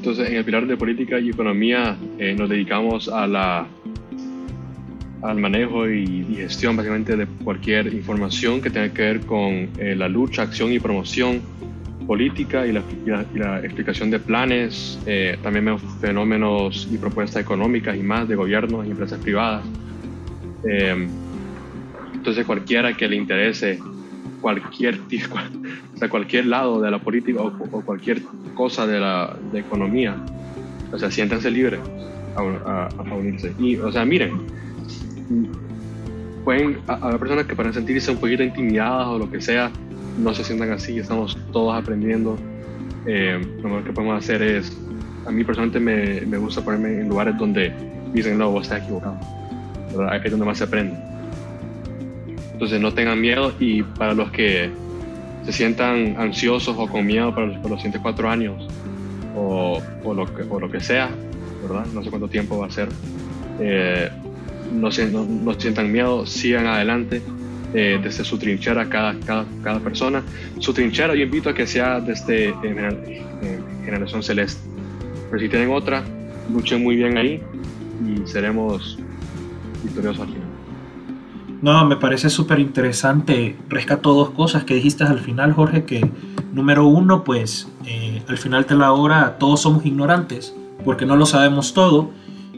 [0.00, 3.66] Entonces, en el pilar de política y economía eh, nos dedicamos a la,
[5.20, 10.08] al manejo y, gestión básicamente de cualquier información que tenga que ver con eh, la
[10.08, 11.42] lucha, acción y promoción
[12.06, 12.82] política y la,
[13.34, 18.92] la, explicación de planes, eh, también fenómenos y propuestas económicas y más de gobiernos y
[18.92, 19.66] empresas privadas.
[20.66, 21.08] Eh,
[22.14, 23.78] entonces cualquiera que le interese
[24.40, 24.98] cualquier,
[25.94, 28.22] o sea, cualquier lado de la política o, cualquier
[28.54, 30.16] cosa de la de economía,
[30.92, 31.80] o sea, siéntanse libres
[32.36, 33.52] a, unirse.
[33.58, 34.32] Y, o sea, miren,
[36.44, 39.70] pueden haber personas que para sentirse un poquito intimidadas o lo que sea,
[40.18, 42.36] no se sientan así, estamos todos aprendiendo.
[43.06, 44.76] Eh, lo mejor que podemos hacer es,
[45.26, 47.72] a mí personalmente me, me gusta ponerme en lugares donde
[48.12, 49.18] dicen, no, vos estás equivocado.
[50.08, 51.09] Ahí es donde más se aprende.
[52.60, 54.68] Entonces no tengan miedo y para los que
[55.46, 58.68] se sientan ansiosos o con miedo para los, para los siguientes cuatro años
[59.34, 61.08] o, o, lo que, o lo que sea,
[61.62, 61.86] ¿verdad?
[61.94, 62.90] No sé cuánto tiempo va a ser.
[63.60, 64.10] Eh,
[64.74, 67.22] no, no, sientan miedo, sigan adelante
[67.72, 70.22] eh, desde su trinchera cada, cada, cada, persona.
[70.58, 74.60] Su trinchera yo invito a que sea desde eh, Generación Celeste.
[75.30, 76.04] Pero si tienen otra,
[76.52, 77.40] luchen muy bien ahí
[78.06, 78.98] y seremos
[79.82, 80.49] victoriosos al final.
[81.62, 83.56] No, me parece súper interesante.
[83.68, 86.10] Rescato dos cosas que dijiste al final, Jorge, que
[86.52, 90.54] número uno, pues eh, al final de la hora todos somos ignorantes,
[90.84, 92.10] porque no lo sabemos todo.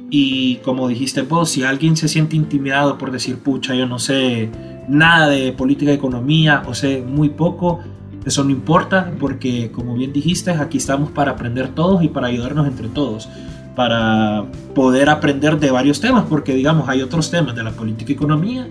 [0.08, 4.50] Y como dijiste vos, si alguien se siente intimidado por decir, pucha, yo no sé
[4.88, 7.80] nada de política y economía o sé muy poco,
[8.24, 12.68] eso no importa, porque como bien dijiste, aquí estamos para aprender todos y para ayudarnos
[12.68, 13.28] entre todos
[13.74, 14.44] para
[14.74, 18.68] poder aprender de varios temas, porque digamos, hay otros temas de la política y economía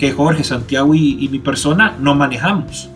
[0.00, 2.88] que Jorge, Santiago y, mi persona no manejamos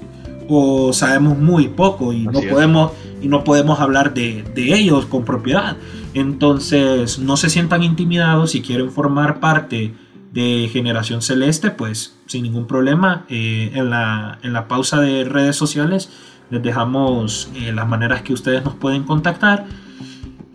[0.49, 2.93] o sabemos muy poco y no podemos
[3.23, 5.77] y no podemos hablar de, de, ellos con propiedad.
[6.15, 9.95] Entonces, no se sientan intimidados si quieren formar parte
[10.33, 13.25] de Generación Celeste, pues sin ningún problema.
[13.29, 16.11] Eh, en, la, en, la, pausa de redes sociales
[16.51, 19.67] les dejamos eh, las maneras que ustedes nos pueden contactar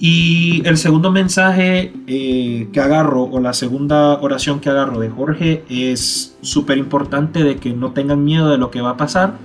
[0.02, 5.66] y el segundo mensaje eh, que agarro, o la segunda oración que agarro de Jorge,
[5.70, 9.38] es súper importante de que no tengan miedo de lo que va a pasar.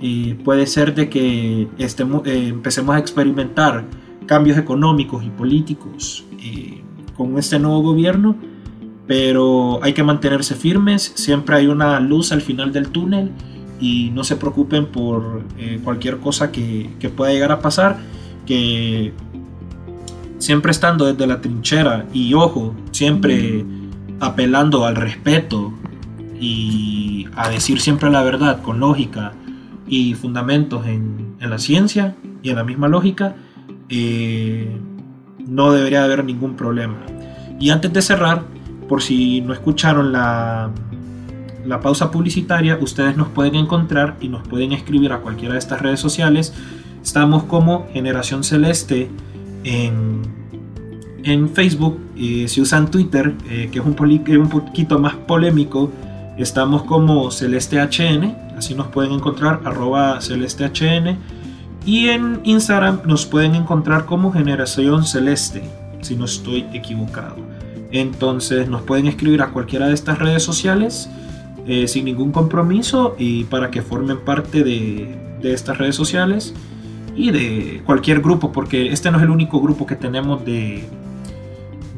[0.00, 3.84] Eh, puede ser de que estemos, eh, empecemos a experimentar
[4.26, 6.24] cambios económicos y políticos
[7.16, 8.34] con este nuevo gobierno,
[9.06, 13.30] pero hay que mantenerse firmes, siempre hay una luz al final del túnel
[13.80, 15.44] y no se preocupen por
[15.84, 17.98] cualquier cosa que, que pueda llegar a pasar,
[18.46, 19.12] que
[20.42, 23.64] siempre estando desde la trinchera y ojo, siempre
[24.18, 25.72] apelando al respeto
[26.40, 29.34] y a decir siempre la verdad con lógica
[29.86, 33.36] y fundamentos en, la ciencia y en la misma lógica,
[33.88, 34.80] eh,
[35.46, 36.96] no debería haber ningún problema.
[37.60, 38.42] Y antes de cerrar,
[38.88, 40.70] por si no escucharon la,
[41.64, 45.80] la pausa publicitaria, ustedes nos pueden encontrar y nos pueden escribir a cualquiera de estas
[45.80, 46.52] redes sociales.
[47.00, 49.08] Estamos como Generación Celeste
[49.64, 55.90] en, Facebook, si usan Twitter, eh, que es un, poquito más polémico,
[56.36, 61.18] estamos como CelesteHN, así nos pueden encontrar, arroba CelesteHN.
[61.84, 65.62] Y en Instagram nos pueden encontrar como Generación Celeste,
[66.00, 67.36] si no estoy equivocado.
[67.90, 71.10] Entonces nos pueden escribir a cualquiera de estas redes sociales
[71.66, 76.54] eh, sin ningún compromiso y para que formen parte de estas redes sociales
[77.14, 80.84] y de cualquier grupo, porque este no es el único grupo que tenemos de,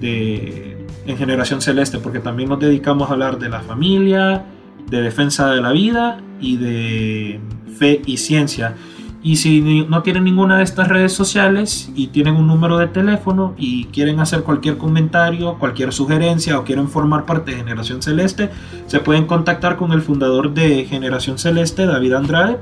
[0.00, 4.44] de, en Generación Celeste, porque también nos dedicamos a hablar de la familia,
[4.88, 7.40] de defensa de la vida y de
[7.78, 8.74] fe y ciencia.
[9.22, 13.54] Y si no tienen ninguna de estas redes sociales y tienen un número de teléfono
[13.56, 18.50] y quieren hacer cualquier comentario, cualquier sugerencia o quieren formar parte de Generación Celeste,
[18.86, 22.58] se pueden contactar con el fundador de Generación Celeste, David Andrade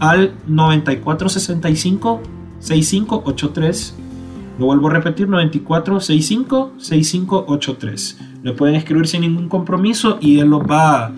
[0.00, 2.20] al 9465
[2.60, 3.96] 6583.
[4.58, 8.20] Lo vuelvo a repetir, 9465 6583.
[8.42, 11.12] Le pueden escribir sin ningún compromiso y él los va a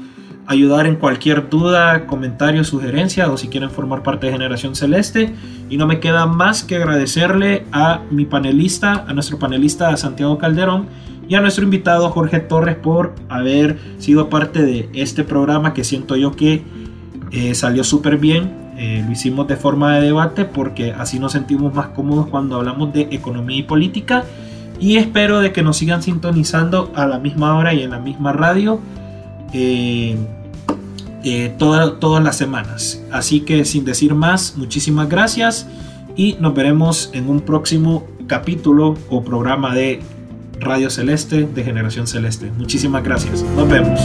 [0.47, 5.33] ayudar en cualquier duda, comentario, sugerencia o si quieren formar parte de Generación Celeste.
[5.69, 10.87] Y no me queda más que agradecerle a mi panelista, a nuestro panelista Santiago Calderón
[11.29, 16.17] y a nuestro invitado Jorge Torres por haber sido parte de este programa que siento
[16.17, 16.65] yo que
[17.33, 21.75] eh, salió súper bien eh, lo hicimos de forma de debate porque así nos sentimos
[21.75, 24.25] más cómodos cuando hablamos de economía y política.
[24.81, 28.33] Y espero de que nos sigan sintonizando a la misma hora y en la misma
[28.33, 28.81] radio
[29.53, 30.17] eh,
[31.23, 33.03] eh, todas las semanas.
[33.13, 35.69] Así que sin decir más, muchísimas gracias
[36.17, 40.01] y nos veremos en un próximo capítulo o programa de
[40.59, 42.51] Radio Celeste de Generación Celeste.
[42.57, 43.43] Muchísimas gracias.
[43.43, 44.01] Nos vemos.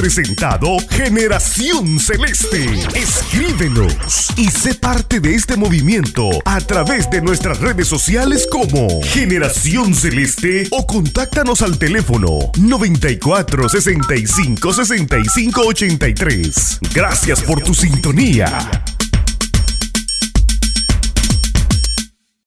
[0.00, 2.64] Presentado Generación Celeste.
[2.94, 9.94] Escríbenos y sé parte de este movimiento a través de nuestras redes sociales como Generación
[9.94, 16.78] Celeste o contáctanos al teléfono 94 65 65 83.
[16.94, 18.70] Gracias por tu sintonía.